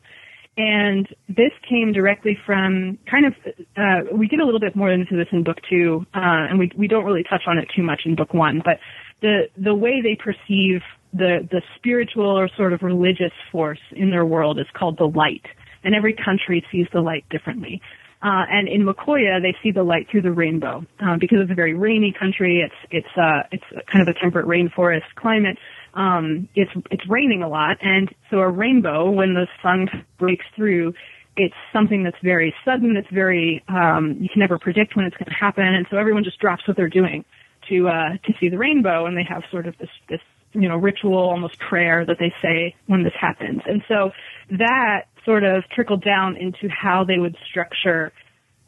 And 0.58 1.06
this 1.28 1.52
came 1.68 1.92
directly 1.92 2.38
from 2.46 2.98
kind 3.10 3.26
of, 3.26 3.34
uh, 3.76 4.16
we 4.16 4.26
get 4.26 4.40
a 4.40 4.44
little 4.44 4.60
bit 4.60 4.74
more 4.74 4.90
into 4.90 5.14
this 5.14 5.28
in 5.30 5.42
book 5.42 5.58
two, 5.68 6.06
uh, 6.14 6.48
and 6.48 6.58
we, 6.58 6.72
we 6.76 6.88
don't 6.88 7.04
really 7.04 7.24
touch 7.24 7.42
on 7.46 7.58
it 7.58 7.68
too 7.74 7.82
much 7.82 8.02
in 8.06 8.14
book 8.14 8.32
one, 8.32 8.62
but 8.64 8.78
the, 9.20 9.50
the 9.58 9.74
way 9.74 10.00
they 10.00 10.16
perceive 10.16 10.80
the, 11.12 11.46
the 11.50 11.60
spiritual 11.76 12.26
or 12.26 12.48
sort 12.56 12.72
of 12.72 12.82
religious 12.82 13.32
force 13.52 13.80
in 13.92 14.10
their 14.10 14.24
world 14.24 14.58
is 14.58 14.66
called 14.72 14.96
the 14.96 15.08
light. 15.08 15.44
And 15.84 15.94
every 15.94 16.14
country 16.14 16.64
sees 16.72 16.86
the 16.92 17.00
light 17.00 17.28
differently. 17.28 17.82
Uh, 18.22 18.44
and 18.50 18.66
in 18.66 18.82
Moquoia, 18.82 19.40
they 19.40 19.54
see 19.62 19.70
the 19.70 19.82
light 19.82 20.08
through 20.10 20.22
the 20.22 20.32
rainbow 20.32 20.84
uh, 21.00 21.16
because 21.18 21.38
it's 21.42 21.50
a 21.50 21.54
very 21.54 21.74
rainy 21.74 22.12
country. 22.18 22.60
It's 22.60 22.74
it's 22.90 23.16
uh, 23.16 23.42
it's 23.52 23.64
kind 23.92 24.02
of 24.02 24.08
a 24.08 24.18
temperate 24.18 24.46
rainforest 24.46 25.04
climate 25.16 25.58
um, 25.96 26.48
it's 26.54 26.70
it's 26.90 27.08
raining 27.08 27.42
a 27.42 27.48
lot, 27.48 27.78
and 27.80 28.14
so 28.30 28.38
a 28.38 28.48
rainbow 28.48 29.10
when 29.10 29.34
the 29.34 29.46
sun 29.62 29.88
breaks 30.18 30.44
through, 30.54 30.94
it's 31.36 31.54
something 31.72 32.04
that's 32.04 32.18
very 32.22 32.54
sudden. 32.64 32.96
It's 32.96 33.08
very 33.10 33.64
um, 33.68 34.18
you 34.20 34.28
can 34.28 34.40
never 34.40 34.58
predict 34.58 34.94
when 34.94 35.06
it's 35.06 35.16
going 35.16 35.30
to 35.30 35.34
happen, 35.34 35.64
and 35.64 35.86
so 35.90 35.96
everyone 35.96 36.22
just 36.22 36.38
drops 36.38 36.68
what 36.68 36.76
they're 36.76 36.88
doing 36.88 37.24
to 37.70 37.88
uh, 37.88 38.10
to 38.24 38.34
see 38.38 38.50
the 38.50 38.58
rainbow, 38.58 39.06
and 39.06 39.16
they 39.16 39.24
have 39.24 39.42
sort 39.50 39.66
of 39.66 39.76
this 39.78 39.88
this 40.08 40.20
you 40.52 40.68
know 40.68 40.76
ritual, 40.76 41.18
almost 41.18 41.58
prayer 41.58 42.04
that 42.04 42.18
they 42.18 42.32
say 42.42 42.74
when 42.86 43.02
this 43.02 43.14
happens, 43.18 43.62
and 43.66 43.82
so 43.88 44.10
that 44.50 45.06
sort 45.24 45.44
of 45.44 45.64
trickled 45.74 46.04
down 46.04 46.36
into 46.36 46.68
how 46.68 47.04
they 47.04 47.18
would 47.18 47.36
structure 47.48 48.12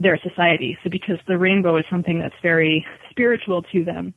their 0.01 0.19
society. 0.19 0.79
So 0.83 0.91
because 0.91 1.19
the 1.27 1.37
rainbow 1.37 1.77
is 1.77 1.85
something 1.91 2.21
that's 2.21 2.35
very 2.43 2.87
spiritual 3.11 3.63
to 3.73 3.85
them, 3.85 4.15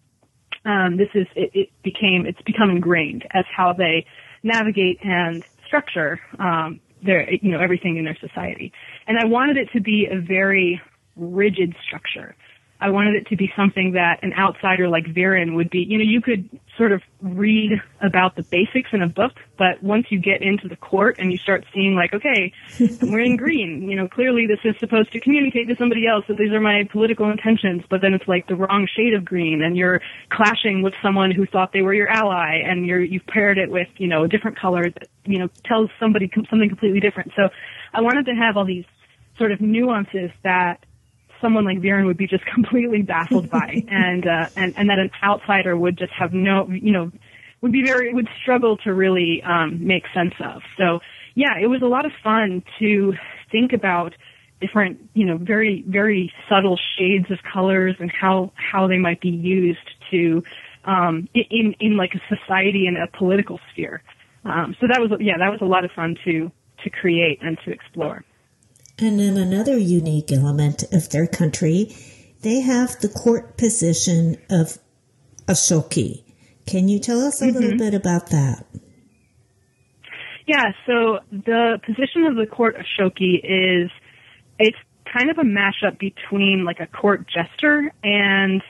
um, 0.65 0.97
this 0.97 1.09
is 1.13 1.27
it, 1.35 1.51
it 1.53 1.69
became 1.83 2.25
it's 2.25 2.41
become 2.41 2.69
ingrained 2.69 3.25
as 3.31 3.45
how 3.55 3.73
they 3.73 4.05
navigate 4.43 4.99
and 5.03 5.43
structure 5.65 6.19
um, 6.39 6.79
their 7.03 7.31
you 7.33 7.51
know 7.51 7.59
everything 7.59 7.97
in 7.97 8.05
their 8.05 8.17
society. 8.19 8.71
And 9.07 9.17
I 9.17 9.25
wanted 9.25 9.57
it 9.57 9.69
to 9.73 9.81
be 9.81 10.07
a 10.11 10.19
very 10.19 10.81
rigid 11.15 11.75
structure. 11.85 12.35
I 12.81 12.89
wanted 12.89 13.15
it 13.15 13.27
to 13.27 13.37
be 13.37 13.51
something 13.55 13.91
that 13.91 14.23
an 14.23 14.33
outsider 14.33 14.89
like 14.89 15.05
Veran 15.07 15.53
would 15.53 15.69
be, 15.69 15.85
you 15.87 15.99
know, 15.99 16.03
you 16.03 16.19
could 16.19 16.49
sort 16.77 16.91
of 16.91 17.03
read 17.21 17.79
about 18.01 18.35
the 18.35 18.41
basics 18.41 18.89
in 18.91 19.03
a 19.03 19.07
book, 19.07 19.33
but 19.55 19.83
once 19.83 20.07
you 20.09 20.19
get 20.19 20.41
into 20.41 20.67
the 20.67 20.75
court 20.75 21.17
and 21.19 21.31
you 21.31 21.37
start 21.37 21.63
seeing 21.75 21.93
like, 21.93 22.11
okay, 22.11 22.51
I'm 22.79 23.11
wearing 23.11 23.37
green, 23.37 23.87
you 23.87 23.95
know, 23.95 24.07
clearly 24.07 24.47
this 24.47 24.57
is 24.63 24.75
supposed 24.79 25.11
to 25.11 25.19
communicate 25.19 25.67
to 25.67 25.75
somebody 25.75 26.07
else 26.07 26.25
that 26.27 26.37
these 26.37 26.51
are 26.51 26.59
my 26.59 26.87
political 26.91 27.29
intentions, 27.29 27.83
but 27.87 28.01
then 28.01 28.15
it's 28.15 28.27
like 28.27 28.47
the 28.47 28.55
wrong 28.55 28.87
shade 28.95 29.13
of 29.13 29.23
green 29.23 29.61
and 29.61 29.77
you're 29.77 30.01
clashing 30.31 30.81
with 30.81 30.95
someone 31.03 31.29
who 31.29 31.45
thought 31.45 31.73
they 31.73 31.83
were 31.83 31.93
your 31.93 32.09
ally 32.09 32.61
and 32.65 32.87
you're, 32.87 33.01
you've 33.01 33.27
paired 33.27 33.59
it 33.59 33.69
with, 33.69 33.89
you 33.97 34.07
know, 34.07 34.23
a 34.23 34.27
different 34.27 34.57
color 34.57 34.89
that, 34.89 35.07
you 35.25 35.37
know, 35.37 35.49
tells 35.65 35.91
somebody 35.99 36.31
something 36.49 36.67
completely 36.69 36.99
different. 36.99 37.31
So 37.35 37.49
I 37.93 38.01
wanted 38.01 38.25
to 38.25 38.33
have 38.33 38.57
all 38.57 38.65
these 38.65 38.85
sort 39.37 39.51
of 39.51 39.61
nuances 39.61 40.31
that 40.43 40.83
someone 41.41 41.65
like 41.65 41.81
Veran 41.81 42.05
would 42.05 42.17
be 42.17 42.27
just 42.27 42.45
completely 42.53 43.01
baffled 43.01 43.49
by, 43.49 43.83
and 43.87 44.25
uh, 44.25 44.49
and 44.55 44.73
and 44.77 44.89
that 44.89 44.99
an 44.99 45.11
outsider 45.23 45.75
would 45.75 45.97
just 45.97 46.13
have 46.13 46.33
no, 46.33 46.67
you 46.69 46.91
know, 46.91 47.11
would 47.61 47.71
be 47.71 47.83
very 47.83 48.13
would 48.13 48.29
struggle 48.41 48.77
to 48.77 48.93
really 48.93 49.41
um, 49.43 49.85
make 49.85 50.03
sense 50.13 50.33
of. 50.39 50.61
So 50.77 50.99
yeah, 51.35 51.59
it 51.61 51.67
was 51.67 51.81
a 51.81 51.87
lot 51.87 52.05
of 52.05 52.11
fun 52.23 52.63
to 52.79 53.13
think 53.51 53.73
about 53.73 54.13
different, 54.59 54.99
you 55.13 55.25
know, 55.25 55.37
very 55.37 55.83
very 55.87 56.31
subtle 56.49 56.79
shades 56.97 57.29
of 57.31 57.39
colors 57.51 57.95
and 57.99 58.11
how 58.11 58.51
how 58.55 58.87
they 58.87 58.97
might 58.97 59.21
be 59.21 59.29
used 59.29 59.79
to 60.11 60.43
um, 60.85 61.27
in 61.33 61.75
in 61.79 61.97
like 61.97 62.11
a 62.15 62.35
society 62.35 62.85
and 62.87 62.97
a 62.97 63.07
political 63.17 63.59
sphere. 63.71 64.01
Um, 64.43 64.75
so 64.79 64.87
that 64.87 64.99
was 64.99 65.11
yeah, 65.19 65.37
that 65.37 65.49
was 65.49 65.59
a 65.61 65.65
lot 65.65 65.85
of 65.85 65.91
fun 65.91 66.15
to 66.25 66.51
to 66.83 66.89
create 66.89 67.39
and 67.41 67.57
to 67.65 67.71
explore. 67.71 68.23
And 69.01 69.19
then 69.19 69.35
another 69.35 69.75
unique 69.77 70.31
element 70.31 70.83
of 70.93 71.09
their 71.09 71.25
country, 71.25 71.95
they 72.41 72.61
have 72.61 72.99
the 73.01 73.09
court 73.09 73.57
position 73.57 74.37
of 74.47 74.77
Ashoki. 75.47 76.23
Can 76.67 76.87
you 76.87 76.99
tell 76.99 77.19
us 77.19 77.41
a 77.41 77.47
mm-hmm. 77.47 77.57
little 77.57 77.77
bit 77.79 77.95
about 77.95 78.29
that? 78.29 78.67
Yeah, 80.45 80.71
so 80.85 81.19
the 81.31 81.79
position 81.83 82.25
of 82.25 82.35
the 82.35 82.45
court 82.45 82.75
Ashoki 82.77 83.39
is 83.43 83.89
it's 84.59 84.77
kind 85.11 85.31
of 85.31 85.39
a 85.39 85.43
mashup 85.43 85.97
between 85.97 86.63
like 86.63 86.79
a 86.79 86.87
court 86.87 87.25
jester 87.27 87.91
and 88.03 88.61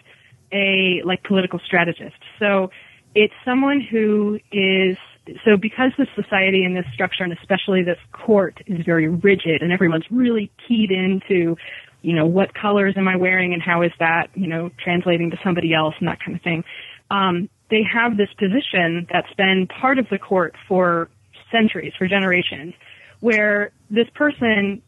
a 0.54 1.02
like 1.04 1.24
political 1.24 1.60
strategist. 1.60 2.16
So 2.40 2.72
it's 3.16 3.34
someone 3.44 3.82
who 3.82 4.40
is 4.52 4.98
so 5.46 5.56
because 5.58 5.92
this 5.98 6.08
society 6.16 6.64
and 6.64 6.76
this 6.76 6.86
structure 6.94 7.24
and 7.24 7.34
especially 7.34 7.84
this 7.84 8.00
court 8.12 8.60
is 8.66 8.84
very 8.86 9.08
rigid 9.08 9.62
and 9.62 9.72
everyone's 9.72 10.06
really 10.10 10.52
keyed 10.68 10.92
into 10.92 11.56
you 12.02 12.14
know 12.14 12.26
what 12.26 12.54
colors 12.54 12.96
am 12.98 13.08
i 13.08 13.16
wearing 13.16 13.54
and 13.54 13.62
how 13.62 13.82
is 13.82 13.92
that 14.00 14.30
you 14.34 14.48
know 14.48 14.72
translating 14.84 15.30
to 15.32 15.38
somebody 15.44 15.74
else 15.74 15.94
and 16.00 16.08
that 16.08 16.20
kind 16.24 16.36
of 16.36 16.42
thing 16.42 16.64
um, 17.12 17.50
they 17.70 17.84
have 17.84 18.18
this 18.18 18.30
position 18.38 19.08
that's 19.12 19.34
been 19.36 19.68
part 19.68 20.00
of 20.00 20.08
the 20.10 20.18
court 20.18 20.56
for 20.68 21.10
centuries 21.52 21.94
for 21.98 22.08
generations 22.08 22.74
where 23.20 23.72
this 23.90 24.08
person 24.16 24.82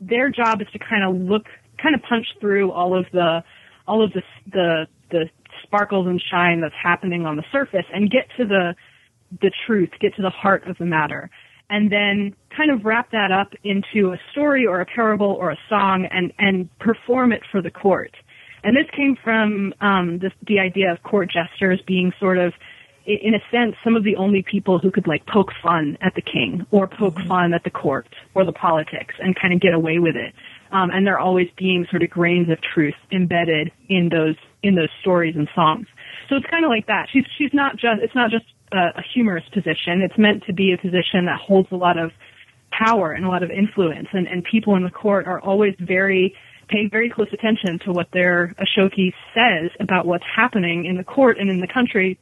their 0.00 0.30
job 0.30 0.60
is 0.60 0.68
to 0.72 0.78
kind 0.78 1.04
of 1.04 1.14
look 1.14 1.46
kind 1.80 1.94
of 1.94 2.02
punch 2.02 2.26
through 2.40 2.70
all 2.72 2.98
of 2.98 3.06
the 3.12 3.44
all 3.86 4.02
of 4.02 4.12
the 4.12 4.22
the 4.52 4.86
the 5.10 5.28
sparkles 5.62 6.06
and 6.06 6.22
shine 6.30 6.60
that's 6.60 6.74
happening 6.80 7.26
on 7.26 7.36
the 7.36 7.44
surface 7.52 7.84
and 7.92 8.10
get 8.10 8.28
to 8.36 8.44
the 8.44 8.74
the 9.40 9.50
truth, 9.66 9.90
get 10.00 10.14
to 10.16 10.22
the 10.22 10.30
heart 10.30 10.66
of 10.66 10.78
the 10.78 10.86
matter, 10.86 11.30
and 11.68 11.90
then 11.90 12.34
kind 12.54 12.70
of 12.70 12.84
wrap 12.84 13.12
that 13.12 13.30
up 13.30 13.52
into 13.62 14.12
a 14.12 14.18
story 14.32 14.66
or 14.66 14.80
a 14.80 14.86
parable 14.86 15.32
or 15.32 15.50
a 15.50 15.58
song 15.68 16.06
and, 16.10 16.32
and 16.38 16.68
perform 16.78 17.32
it 17.32 17.42
for 17.50 17.62
the 17.62 17.70
court. 17.70 18.14
And 18.62 18.76
this 18.76 18.90
came 18.94 19.16
from 19.22 19.72
um, 19.80 20.18
this, 20.18 20.32
the 20.46 20.58
idea 20.58 20.92
of 20.92 21.02
court 21.02 21.30
jesters 21.30 21.80
being 21.86 22.12
sort 22.18 22.38
of, 22.38 22.52
in 23.06 23.34
a 23.34 23.40
sense, 23.50 23.76
some 23.82 23.96
of 23.96 24.04
the 24.04 24.16
only 24.16 24.42
people 24.42 24.78
who 24.78 24.90
could 24.90 25.06
like 25.06 25.26
poke 25.26 25.52
fun 25.62 25.96
at 26.00 26.14
the 26.14 26.20
king 26.20 26.66
or 26.70 26.86
poke 26.86 27.14
mm-hmm. 27.14 27.28
fun 27.28 27.54
at 27.54 27.64
the 27.64 27.70
court 27.70 28.06
or 28.34 28.44
the 28.44 28.52
politics 28.52 29.14
and 29.18 29.34
kind 29.34 29.54
of 29.54 29.60
get 29.60 29.72
away 29.72 29.98
with 29.98 30.16
it. 30.16 30.34
Um, 30.72 30.90
and 30.90 31.06
there 31.06 31.14
are 31.14 31.20
always 31.20 31.48
being 31.56 31.86
sort 31.90 32.02
of 32.02 32.10
grains 32.10 32.50
of 32.50 32.58
truth 32.60 32.94
embedded 33.10 33.72
in 33.88 34.08
those 34.08 34.36
in 34.62 34.74
those 34.74 34.90
stories 35.00 35.34
and 35.36 35.48
songs. 35.54 35.86
So 36.28 36.36
it's 36.36 36.46
kind 36.46 36.64
of 36.64 36.68
like 36.68 36.86
that. 36.86 37.08
She's 37.12 37.24
she's 37.38 37.52
not 37.52 37.76
just 37.76 38.02
it's 38.02 38.14
not 38.14 38.30
just 38.30 38.44
a, 38.72 38.98
a 38.98 39.02
humorous 39.14 39.44
position. 39.52 40.02
It's 40.02 40.18
meant 40.18 40.44
to 40.44 40.52
be 40.52 40.72
a 40.72 40.78
position 40.78 41.26
that 41.26 41.38
holds 41.40 41.68
a 41.70 41.76
lot 41.76 41.98
of 41.98 42.12
power 42.70 43.12
and 43.12 43.24
a 43.24 43.28
lot 43.28 43.42
of 43.42 43.50
influence, 43.50 44.08
and, 44.12 44.26
and 44.26 44.44
people 44.44 44.76
in 44.76 44.84
the 44.84 44.90
court 44.90 45.26
are 45.26 45.40
always 45.40 45.74
very 45.80 46.34
paying 46.68 46.88
very 46.88 47.10
close 47.10 47.28
attention 47.32 47.80
to 47.80 47.90
what 47.92 48.06
their 48.12 48.54
Ashoki 48.58 49.12
says 49.34 49.70
about 49.80 50.06
what's 50.06 50.24
happening 50.24 50.84
in 50.84 50.96
the 50.96 51.04
court 51.04 51.36
and 51.38 51.50
in 51.50 51.60
the 51.60 51.66
country. 51.66 52.18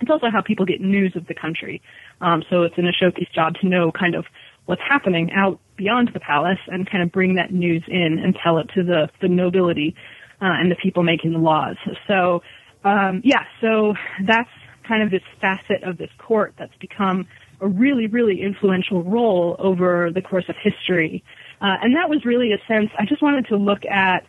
It's 0.00 0.10
also 0.10 0.28
how 0.32 0.40
people 0.40 0.64
get 0.64 0.80
news 0.80 1.16
of 1.16 1.26
the 1.26 1.34
country. 1.34 1.82
Um, 2.20 2.44
so 2.48 2.62
it's 2.62 2.78
an 2.78 2.84
Ashoki's 2.84 3.28
job 3.34 3.54
to 3.60 3.66
know 3.66 3.90
kind 3.90 4.14
of 4.14 4.24
what's 4.66 4.82
happening 4.88 5.32
out 5.32 5.58
beyond 5.76 6.10
the 6.14 6.20
palace 6.20 6.58
and 6.68 6.88
kind 6.88 7.02
of 7.02 7.10
bring 7.10 7.34
that 7.34 7.52
news 7.52 7.82
in 7.88 8.20
and 8.22 8.36
tell 8.40 8.58
it 8.58 8.68
to 8.74 8.84
the, 8.84 9.08
the 9.20 9.28
nobility 9.28 9.96
uh, 10.40 10.54
and 10.60 10.70
the 10.70 10.76
people 10.76 11.02
making 11.02 11.32
the 11.32 11.38
laws. 11.38 11.76
So, 12.06 12.42
um, 12.84 13.22
yeah, 13.24 13.42
so 13.60 13.94
that's 14.24 14.50
kind 14.88 15.02
of 15.02 15.10
this 15.10 15.22
facet 15.40 15.82
of 15.82 15.98
this 15.98 16.10
court 16.18 16.54
that's 16.58 16.74
become 16.80 17.26
a 17.60 17.68
really, 17.68 18.06
really 18.06 18.40
influential 18.40 19.02
role 19.02 19.56
over 19.58 20.10
the 20.12 20.22
course 20.22 20.48
of 20.48 20.56
history. 20.62 21.22
Uh, 21.60 21.76
and 21.82 21.94
that 21.96 22.08
was 22.08 22.24
really 22.24 22.52
a 22.52 22.58
sense, 22.66 22.90
I 22.98 23.04
just 23.04 23.20
wanted 23.20 23.46
to 23.48 23.56
look 23.56 23.84
at 23.84 24.26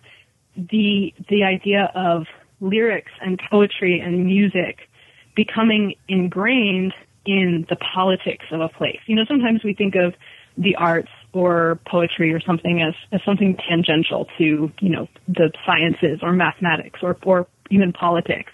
the, 0.55 1.13
the 1.29 1.43
idea 1.43 1.91
of 1.95 2.25
lyrics 2.59 3.11
and 3.21 3.39
poetry 3.49 3.99
and 3.99 4.25
music 4.25 4.79
becoming 5.35 5.95
ingrained 6.07 6.93
in 7.25 7.65
the 7.69 7.75
politics 7.75 8.45
of 8.51 8.61
a 8.61 8.69
place. 8.69 8.99
You 9.05 9.15
know, 9.15 9.25
sometimes 9.27 9.63
we 9.63 9.73
think 9.73 9.95
of 9.95 10.15
the 10.57 10.75
arts 10.75 11.11
or 11.31 11.79
poetry 11.85 12.33
or 12.33 12.41
something 12.41 12.81
as, 12.81 12.95
as 13.11 13.21
something 13.23 13.57
tangential 13.69 14.27
to, 14.37 14.71
you 14.79 14.89
know, 14.89 15.07
the 15.27 15.51
sciences 15.65 16.19
or 16.21 16.33
mathematics 16.33 16.99
or, 17.03 17.15
or 17.23 17.47
even 17.69 17.93
politics. 17.93 18.51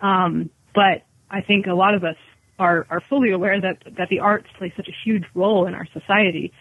Um, 0.00 0.50
but 0.74 1.04
I 1.34 1.40
think 1.40 1.66
a 1.66 1.74
lot 1.74 1.94
of 1.94 2.04
us 2.04 2.16
are, 2.60 2.86
are 2.88 3.00
fully 3.00 3.32
aware 3.32 3.60
that, 3.60 3.78
that 3.98 4.08
the 4.08 4.20
arts 4.20 4.46
play 4.56 4.72
such 4.76 4.86
a 4.86 4.94
huge 5.04 5.24
role 5.34 5.66
in 5.66 5.74
our 5.74 5.86
society. 5.92 6.52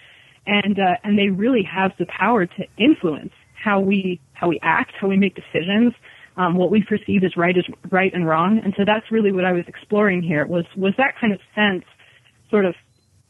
And, 0.47 0.79
uh, 0.79 0.95
and 1.03 1.17
they 1.17 1.29
really 1.29 1.63
have 1.63 1.91
the 1.99 2.07
power 2.07 2.47
to 2.47 2.63
influence 2.77 3.33
how 3.53 3.79
we, 3.79 4.19
how 4.33 4.47
we 4.49 4.59
act, 4.63 4.93
how 4.99 5.07
we 5.07 5.15
make 5.15 5.35
decisions, 5.35 5.93
um, 6.35 6.55
what 6.55 6.71
we 6.71 6.83
perceive 6.83 7.23
as 7.23 7.37
right 7.37 7.55
is 7.55 7.65
right 7.91 8.11
and 8.13 8.27
wrong. 8.27 8.59
And 8.63 8.73
so 8.75 8.83
that's 8.83 9.11
really 9.11 9.31
what 9.31 9.45
I 9.45 9.51
was 9.51 9.65
exploring 9.67 10.23
here 10.23 10.45
was, 10.47 10.65
was 10.75 10.93
that 10.97 11.13
kind 11.21 11.31
of 11.31 11.39
sense 11.53 11.85
sort 12.49 12.65
of 12.65 12.73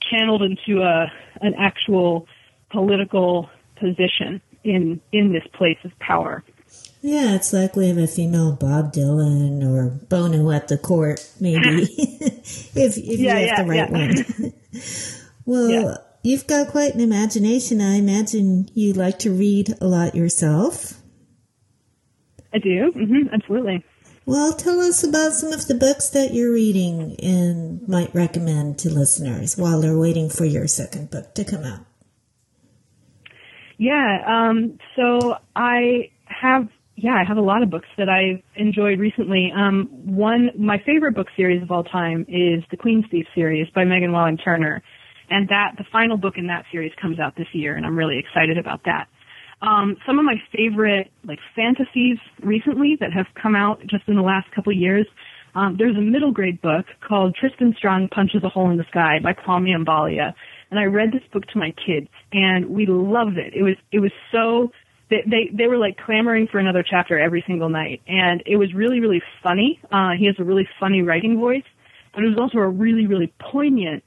channeled 0.02 0.42
into 0.42 0.82
a, 0.82 1.12
an 1.42 1.54
actual 1.60 2.26
political 2.72 3.50
position 3.76 4.42
in, 4.64 5.02
in 5.12 5.34
this 5.34 5.44
place 5.54 5.78
of 5.84 5.92
power. 6.00 6.42
Yeah, 7.06 7.36
it's 7.36 7.52
like 7.52 7.76
we 7.76 7.90
have 7.90 7.98
a 7.98 8.08
female 8.08 8.54
Bob 8.54 8.94
Dylan 8.94 9.62
or 9.62 9.90
Bono 9.90 10.50
at 10.52 10.70
the 10.70 10.78
court, 10.78 11.30
maybe, 11.38 11.60
if, 11.98 12.98
if 12.98 13.20
yeah, 13.20 13.40
you 13.40 13.48
have 13.50 13.58
yeah, 13.58 13.62
the 13.62 13.70
right 13.70 13.90
yeah. 13.92 14.42
one. 14.42 14.54
well, 15.46 16.06
you've 16.24 16.48
got 16.48 16.70
quite 16.70 16.94
an 16.94 17.02
imagination. 17.02 17.82
I 17.82 17.96
imagine 17.96 18.70
you 18.74 18.94
like 18.94 19.20
to 19.20 19.32
read 19.32 19.76
a 19.82 19.86
lot 19.86 20.16
yourself. 20.16 21.02
I 22.54 22.60
do, 22.60 22.94
mm-hmm, 22.96 23.34
absolutely. 23.34 23.84
Well, 24.26 24.54
tell 24.54 24.80
us 24.80 25.04
about 25.04 25.34
some 25.34 25.52
of 25.52 25.68
the 25.68 25.76
books 25.76 26.08
that 26.12 26.34
you're 26.34 26.54
reading 26.54 27.18
and 27.22 27.86
might 27.86 28.16
recommend 28.16 28.80
to 28.80 28.90
listeners 28.90 29.58
while 29.58 29.82
they're 29.82 30.00
waiting 30.00 30.30
for 30.30 30.46
your 30.46 30.68
second 30.70 31.12
book 31.12 31.36
to 31.36 31.44
come 31.44 31.66
out. 31.66 31.86
Yeah, 33.78 34.24
um, 34.26 34.78
so 34.96 35.36
I 35.54 36.12
have 36.28 36.70
yeah, 36.96 37.14
I 37.14 37.24
have 37.28 37.38
a 37.38 37.42
lot 37.42 37.64
of 37.64 37.70
books 37.70 37.88
that 37.98 38.08
I've 38.10 38.42
enjoyed 38.56 39.00
recently. 39.00 39.52
Um, 39.56 39.90
one, 40.06 40.52
my 40.58 40.78
favorite 40.86 41.16
book 41.16 41.28
series 41.36 41.62
of 41.64 41.72
all 41.72 41.84
time 41.84 42.22
is 42.28 42.64
the 42.70 42.78
Queen's 42.78 43.06
Thief 43.10 43.26
series 43.34 43.68
by 43.74 43.84
Megan 43.84 44.12
Whalen 44.12 44.38
Turner. 44.38 44.84
And 45.30 45.50
that, 45.50 45.72
the 45.78 45.86
final 45.92 46.18
book 46.18 46.36
in 46.38 46.48
that 46.48 46.66
series 46.72 46.92
comes 47.02 47.20
out 47.20 47.36
this 47.36 47.48
year, 47.54 47.76
and 47.76 47.86
I'm 47.86 47.98
really 47.98 48.20
excited 48.20 48.58
about 48.58 48.82
that. 48.86 49.08
Um, 49.62 49.96
some 50.06 50.20
of 50.20 50.26
my 50.26 50.36
favorite, 50.56 51.10
like, 51.24 51.40
fantasies 51.56 52.18
recently 52.44 52.98
that 53.00 53.14
have 53.14 53.28
come 53.42 53.56
out 53.56 53.80
just 53.88 54.04
in 54.08 54.16
the 54.16 54.22
last 54.22 54.52
couple 54.54 54.74
of 54.74 54.78
years, 54.78 55.08
um, 55.56 55.76
there's 55.78 55.96
a 55.96 56.02
middle 56.02 56.32
grade 56.32 56.62
book 56.62 56.86
called 57.08 57.36
Tristan 57.40 57.74
Strong 57.78 58.10
Punches 58.10 58.44
a 58.44 58.50
Hole 58.50 58.70
in 58.70 58.78
the 58.78 58.86
Sky 58.90 59.20
by 59.24 59.34
Kwame 59.34 59.70
Mbalia. 59.86 60.34
And 60.70 60.80
I 60.80 60.84
read 60.84 61.12
this 61.12 61.22
book 61.32 61.46
to 61.54 61.60
my 61.60 61.74
kids, 61.86 62.08
and 62.32 62.70
we 62.70 62.86
loved 62.88 63.38
it. 63.38 63.54
It 63.56 63.64
was, 63.64 63.76
it 63.92 64.00
was 64.00 64.12
so 64.32 64.72
they, 65.10 65.24
they 65.26 65.50
they 65.54 65.68
were 65.68 65.78
like 65.78 65.98
clamoring 65.98 66.48
for 66.52 66.60
another 66.60 66.84
chapter 66.88 67.20
every 67.20 67.44
single 67.46 67.70
night, 67.70 68.02
and 68.08 68.42
it 68.46 68.58
was 68.58 68.74
really 68.74 69.00
really 69.00 69.22
funny. 69.42 69.80
Uh, 69.92 70.12
he 70.18 70.26
has 70.26 70.36
a 70.40 70.44
really 70.44 70.68
funny 70.80 71.02
writing 71.02 71.40
voice, 71.40 71.64
but 72.14 72.24
it 72.24 72.28
was 72.28 72.38
also 72.40 72.60
a 72.60 72.70
really 72.70 73.08
really 73.08 73.34
poignant 73.40 74.04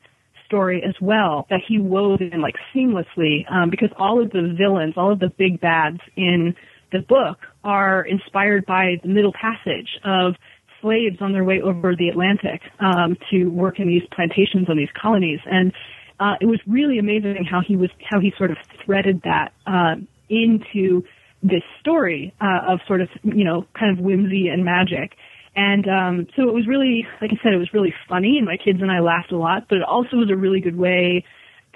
story 0.47 0.83
as 0.87 0.95
well 1.01 1.47
that 1.51 1.61
he 1.67 1.79
wove 1.79 2.21
in 2.21 2.41
like 2.41 2.55
seamlessly 2.75 3.51
um, 3.51 3.69
because 3.69 3.91
all 3.99 4.23
of 4.23 4.31
the 4.31 4.55
villains, 4.57 4.95
all 4.97 5.13
of 5.13 5.19
the 5.19 5.29
big 5.29 5.61
bads 5.61 5.99
in 6.17 6.55
the 6.93 7.01
book 7.01 7.39
are 7.65 8.03
inspired 8.03 8.65
by 8.65 8.95
the 9.03 9.09
Middle 9.09 9.33
Passage 9.33 9.99
of 10.05 10.35
slaves 10.81 11.17
on 11.21 11.33
their 11.33 11.45
way 11.45 11.61
over 11.61 11.97
the 11.97 12.09
Atlantic 12.09 12.63
um, 12.81 13.17
to 13.31 13.47
work 13.47 13.81
in 13.81 13.89
these 13.89 14.03
plantations 14.13 14.69
on 14.69 14.77
these 14.77 14.89
colonies, 15.01 15.41
and 15.47 15.73
uh, 16.21 16.35
it 16.41 16.47
was 16.47 16.61
really 16.67 16.99
amazing 16.99 17.45
how 17.45 17.61
he 17.61 17.77
was 17.77 17.91
how 18.09 18.21
he 18.21 18.33
sort 18.39 18.51
of 18.51 18.57
threaded 18.85 19.21
that 19.23 19.53
uh, 19.67 19.97
into 20.29 21.05
this 21.43 21.63
story 21.81 22.35
uh, 22.41 22.73
of 22.73 22.81
sort 22.87 23.01
of 23.01 23.09
you 23.23 23.45
know 23.45 23.67
kind 23.79 23.97
of 23.97 24.05
whimsy 24.05 24.49
and 24.49 24.65
magic. 24.65 25.13
And 25.55 25.89
um, 25.89 26.27
so 26.37 26.43
it 26.49 26.53
was 26.53 26.67
really, 26.67 27.07
like 27.23 27.31
I 27.33 27.43
said, 27.43 27.55
it 27.55 27.59
was 27.59 27.73
really 27.73 27.95
funny, 28.09 28.37
and 28.37 28.45
my 28.45 28.59
kids 28.59 28.83
and 28.83 28.91
I 28.91 29.01
laughed 29.01 29.33
a 29.33 29.39
lot. 29.39 29.67
But 29.69 29.79
it 29.79 29.85
also 29.85 30.17
was 30.19 30.31
a 30.31 30.37
really 30.37 30.61
good 30.61 30.77
way 30.77 31.25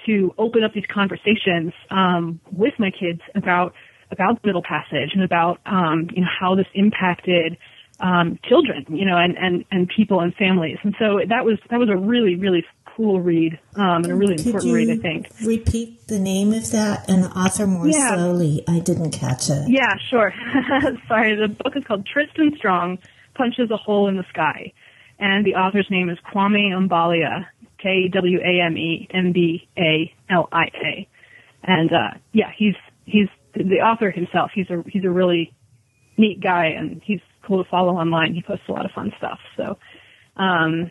to 0.07 0.35
open 0.39 0.65
up 0.65 0.73
these 0.75 0.85
conversations 0.93 1.73
um, 1.91 2.41
with 2.53 2.75
my 2.79 2.91
kids 2.91 3.21
about 3.35 3.75
about 4.11 4.43
the 4.43 4.49
Middle 4.49 4.63
Passage 4.63 5.11
and 5.15 5.23
about 5.23 5.61
um, 5.67 6.09
you 6.13 6.23
know 6.23 6.29
how 6.29 6.55
this 6.55 6.67
impacted 6.75 7.57
um, 8.01 8.39
children, 8.49 8.87
you 8.89 9.05
know, 9.05 9.17
and, 9.17 9.37
and 9.39 9.65
and 9.71 9.89
people 9.95 10.21
and 10.21 10.35
families. 10.35 10.79
And 10.83 10.95
so 10.99 11.21
that 11.29 11.45
was 11.45 11.59
that 11.71 11.79
was 11.79 11.89
a 11.89 11.97
really 11.97 12.37
really 12.37 12.65
cool 12.96 13.20
read 13.20 13.59
um, 13.76 14.05
and 14.05 14.07
a 14.07 14.14
really 14.14 14.37
Could 14.37 14.46
important 14.46 14.74
read, 14.74 14.90
I 14.90 14.96
think. 14.96 15.29
Repeat 15.44 16.07
the 16.09 16.18
name 16.18 16.53
of 16.53 16.70
that 16.72 17.09
and 17.09 17.24
the 17.24 17.29
author 17.31 17.66
more 17.66 17.87
Yeah. 17.87 18.14
slowly. 18.14 18.62
I 18.68 18.81
didn't 18.81 19.12
catch 19.12 19.48
it. 19.50 19.68
Yeah, 19.68 19.94
sure. 20.11 20.33
Sorry, 21.09 21.35
the 21.35 21.48
book 21.48 21.76
is 21.76 21.85
called 21.85 22.07
Tristan 22.07 22.55
Strong 22.57 22.98
Punches 23.35 23.70
a 23.70 23.76
Hole 23.76 24.09
in 24.09 24.16
the 24.16 24.24
Sky. 24.31 24.72
And 25.18 25.44
the 25.44 25.55
author's 25.55 25.88
name 25.90 26.09
is 26.11 26.18
Kwame 26.33 26.70
Mbalia, 26.88 27.46
K 27.79 28.09
W 28.09 28.38
A 28.40 28.61
M 28.66 28.76
E 28.76 29.09
M 29.12 29.33
B 29.33 29.68
A 29.79 30.12
L 30.31 30.48
I 30.53 30.64
A. 30.83 31.09
And 31.62 31.92
uh 31.92 32.11
yeah, 32.33 32.50
he's 32.57 32.74
he's 33.05 33.29
the 33.55 33.81
author 33.81 34.11
himself. 34.11 34.50
He's 34.55 34.68
a 34.70 34.83
he's 34.88 35.05
a 35.05 35.11
really 35.11 35.53
neat 36.16 36.40
guy 36.40 36.66
and 36.68 37.03
he's 37.05 37.20
cool 37.46 37.62
to 37.62 37.70
follow 37.70 37.94
online. 37.96 38.35
He 38.35 38.42
posts 38.42 38.64
a 38.68 38.72
lot 38.72 38.85
of 38.87 38.92
fun 38.92 39.12
stuff. 39.18 39.38
So 39.57 39.79
um 40.37 40.90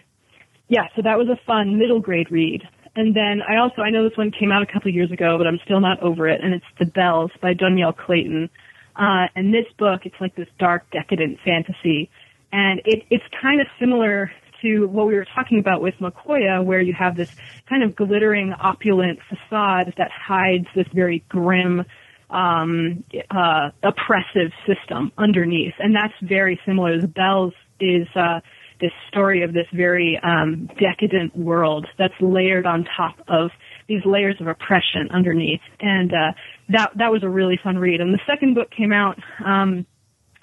yeah, 0.69 0.88
so 0.95 1.01
that 1.01 1.17
was 1.17 1.27
a 1.27 1.39
fun 1.45 1.77
middle 1.77 1.99
grade 1.99 2.32
read. 2.32 2.62
And 2.95 3.15
then 3.15 3.41
I 3.47 3.58
also, 3.58 3.82
I 3.82 3.89
know 3.89 4.08
this 4.08 4.17
one 4.17 4.32
came 4.32 4.51
out 4.51 4.62
a 4.62 4.71
couple 4.71 4.91
years 4.91 5.12
ago, 5.12 5.38
but 5.38 5.47
I'm 5.47 5.60
still 5.65 5.79
not 5.79 6.01
over 6.01 6.27
it, 6.27 6.41
and 6.43 6.53
it's 6.53 6.65
The 6.79 6.86
Belles 6.86 7.32
by 7.41 7.53
Dhonielle 7.53 7.95
Clayton. 7.95 8.49
Uh, 8.95 9.27
and 9.36 9.53
this 9.53 9.65
book, 9.77 10.01
it's 10.05 10.15
like 10.19 10.36
this 10.36 10.47
dark, 10.60 10.89
decadent 10.91 11.39
fantasy. 11.43 12.10
And 12.51 12.82
it, 12.86 13.03
it's 13.10 13.23
kind 13.41 13.62
of 13.62 13.67
similar 13.79 14.32
to 14.62 14.88
what 14.88 15.08
we 15.08 15.15
were 15.15 15.27
talking 15.34 15.60
about 15.60 15.82
with 15.82 15.95
Moquoia, 16.01 16.62
where 16.63 16.82
you 16.82 16.93
have 16.93 17.15
this 17.15 17.34
kind 17.67 17.84
of 17.84 17.95
glittering, 17.95 18.53
opulent 18.53 19.19
facade 19.29 19.93
that 19.97 20.12
hides 20.12 20.67
this 20.75 20.88
very 20.93 21.23
grim, 21.29 21.86
um, 22.29 23.03
uh, 23.32 23.69
oppressive 23.82 24.51
system 24.67 25.12
underneath. 25.17 25.73
And 25.79 25.95
that's 25.95 26.13
very 26.21 26.60
similar. 26.65 26.99
The 26.99 27.08
Belles 27.08 27.53
is, 27.79 28.08
uh, 28.15 28.41
this 28.79 28.91
story 29.09 29.43
of 29.43 29.53
this 29.53 29.67
very 29.73 30.19
um, 30.23 30.69
decadent 30.79 31.35
world 31.35 31.85
that's 31.97 32.13
layered 32.21 32.65
on 32.65 32.85
top 32.95 33.15
of 33.27 33.51
these 33.87 34.01
layers 34.05 34.35
of 34.39 34.47
oppression 34.47 35.09
underneath. 35.13 35.61
And 35.79 36.11
uh, 36.11 36.31
that 36.69 36.91
that 36.95 37.11
was 37.11 37.23
a 37.23 37.29
really 37.29 37.59
fun 37.61 37.77
read. 37.77 38.01
And 38.01 38.13
the 38.13 38.19
second 38.25 38.55
book 38.55 38.69
came 38.71 38.93
out 38.93 39.17
um, 39.45 39.85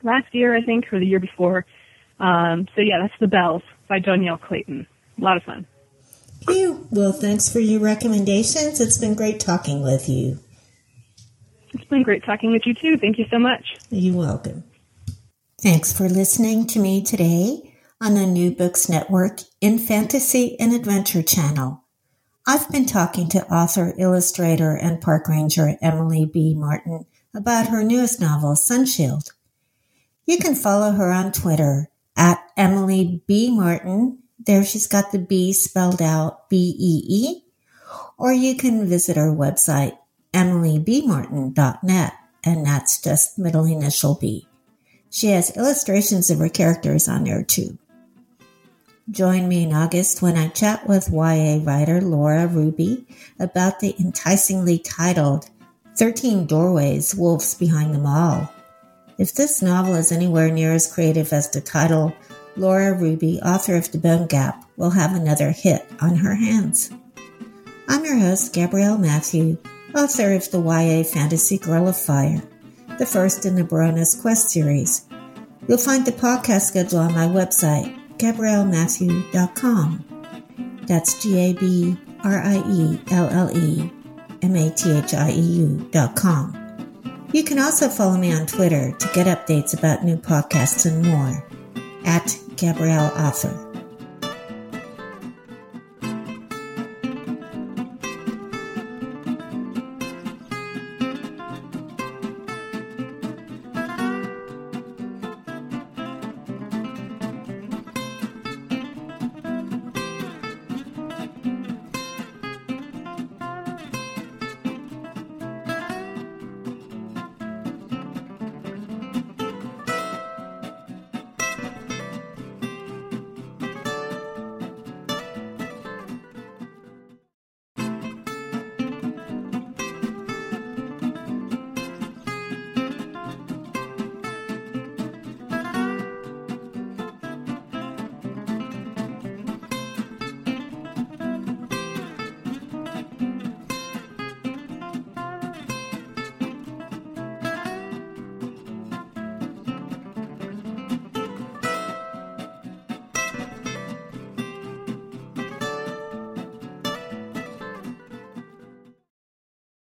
last 0.02 0.26
year, 0.32 0.56
I 0.56 0.62
think, 0.62 0.92
or 0.92 0.98
the 0.98 1.06
year 1.06 1.20
before. 1.20 1.64
Um, 2.18 2.66
so 2.74 2.82
yeah, 2.82 2.98
that's 3.02 3.14
The 3.20 3.26
Belles 3.26 3.62
by 3.88 4.00
Dhonielle 4.00 4.40
Clayton. 4.40 4.86
A 5.18 5.20
lot 5.22 5.36
of 5.36 5.42
fun. 5.42 5.66
Phew. 6.46 6.86
Well, 6.90 7.12
thanks 7.12 7.50
for 7.50 7.60
your 7.60 7.80
recommendations. 7.80 8.80
It's 8.80 8.98
been 8.98 9.14
great 9.14 9.40
talking 9.40 9.82
with 9.82 10.08
you. 10.08 10.38
It's 11.72 11.84
been 11.84 12.02
great 12.02 12.24
talking 12.24 12.52
with 12.52 12.62
you 12.66 12.74
too. 12.74 12.98
Thank 12.98 13.18
you 13.18 13.26
so 13.30 13.38
much. 13.38 13.64
You're 13.90 14.16
welcome. 14.16 14.64
Thanks 15.60 15.92
for 15.92 16.08
listening 16.08 16.66
to 16.68 16.78
me 16.78 17.02
today 17.02 17.65
on 18.00 18.14
the 18.14 18.26
New 18.26 18.50
Books 18.50 18.88
Network 18.88 19.40
in 19.60 19.78
Fantasy 19.78 20.58
and 20.60 20.74
Adventure 20.74 21.22
channel. 21.22 21.82
I've 22.46 22.70
been 22.70 22.84
talking 22.84 23.28
to 23.30 23.46
author, 23.50 23.94
illustrator, 23.98 24.76
and 24.76 25.00
park 25.00 25.28
ranger 25.28 25.76
Emily 25.80 26.26
B. 26.26 26.54
Martin 26.54 27.06
about 27.34 27.68
her 27.68 27.82
newest 27.82 28.20
novel, 28.20 28.54
Sunshield. 28.54 29.32
You 30.26 30.38
can 30.38 30.54
follow 30.54 30.92
her 30.92 31.10
on 31.10 31.32
Twitter 31.32 31.88
at 32.16 32.38
Emily 32.56 33.22
B. 33.26 33.50
Martin. 33.50 34.18
There 34.38 34.64
she's 34.64 34.86
got 34.86 35.10
the 35.10 35.18
B 35.18 35.52
spelled 35.52 36.02
out 36.02 36.50
B 36.50 36.76
E 36.78 37.04
E. 37.08 37.44
Or 38.18 38.32
you 38.32 38.56
can 38.56 38.86
visit 38.86 39.16
her 39.16 39.34
website, 39.34 39.96
emilybmartin.net, 40.32 42.12
and 42.44 42.66
that's 42.66 43.00
just 43.00 43.38
middle 43.38 43.64
initial 43.64 44.16
B. 44.20 44.46
She 45.10 45.28
has 45.28 45.56
illustrations 45.56 46.30
of 46.30 46.38
her 46.38 46.48
characters 46.48 47.08
on 47.08 47.24
there 47.24 47.42
too. 47.42 47.78
Join 49.08 49.48
me 49.48 49.62
in 49.62 49.72
August 49.72 50.20
when 50.20 50.36
I 50.36 50.48
chat 50.48 50.84
with 50.88 51.12
YA 51.12 51.60
writer 51.62 52.00
Laura 52.00 52.48
Ruby 52.48 53.06
about 53.38 53.78
the 53.78 53.94
enticingly 54.00 54.80
titled 54.80 55.48
13 55.96 56.46
Doorways 56.46 57.14
Wolves 57.14 57.54
Behind 57.54 57.94
Them 57.94 58.04
All. 58.04 58.52
If 59.16 59.32
this 59.32 59.62
novel 59.62 59.94
is 59.94 60.10
anywhere 60.10 60.50
near 60.50 60.72
as 60.72 60.92
creative 60.92 61.32
as 61.32 61.48
the 61.48 61.60
title, 61.60 62.12
Laura 62.56 62.94
Ruby, 62.94 63.40
author 63.42 63.76
of 63.76 63.92
The 63.92 63.98
Bone 63.98 64.26
Gap, 64.26 64.64
will 64.76 64.90
have 64.90 65.14
another 65.14 65.52
hit 65.52 65.86
on 66.00 66.16
her 66.16 66.34
hands. 66.34 66.90
I'm 67.86 68.04
your 68.04 68.18
host, 68.18 68.52
Gabrielle 68.52 68.98
Mathieu, 68.98 69.56
author 69.94 70.32
of 70.32 70.50
the 70.50 70.60
YA 70.60 71.04
fantasy 71.04 71.58
Girl 71.58 71.86
of 71.86 71.96
Fire, 71.96 72.42
the 72.98 73.06
first 73.06 73.46
in 73.46 73.54
the 73.54 73.62
Baroness 73.62 74.20
Quest 74.20 74.50
series. 74.50 75.06
You'll 75.68 75.78
find 75.78 76.04
the 76.04 76.10
podcast 76.10 76.62
schedule 76.62 76.98
on 76.98 77.14
my 77.14 77.26
website, 77.26 77.96
GabrielleMathieu.com. 78.18 80.04
That's 80.86 81.22
G 81.22 81.38
A 81.38 81.52
B 81.52 81.96
R 82.22 82.38
I 82.38 82.62
E 82.68 83.00
L 83.10 83.28
L 83.28 83.56
E 83.56 83.90
M 84.42 84.56
A 84.56 84.70
T 84.70 84.92
H 84.92 85.14
I 85.14 85.30
E 85.30 85.40
U.com. 85.40 86.62
You 87.32 87.44
can 87.44 87.58
also 87.58 87.88
follow 87.88 88.16
me 88.16 88.32
on 88.32 88.46
Twitter 88.46 88.92
to 88.92 89.08
get 89.12 89.26
updates 89.26 89.76
about 89.76 90.04
new 90.04 90.16
podcasts 90.16 90.86
and 90.86 91.04
more 91.04 91.44
at 92.04 92.38
Gabrielle 92.56 93.12
Author. 93.16 93.75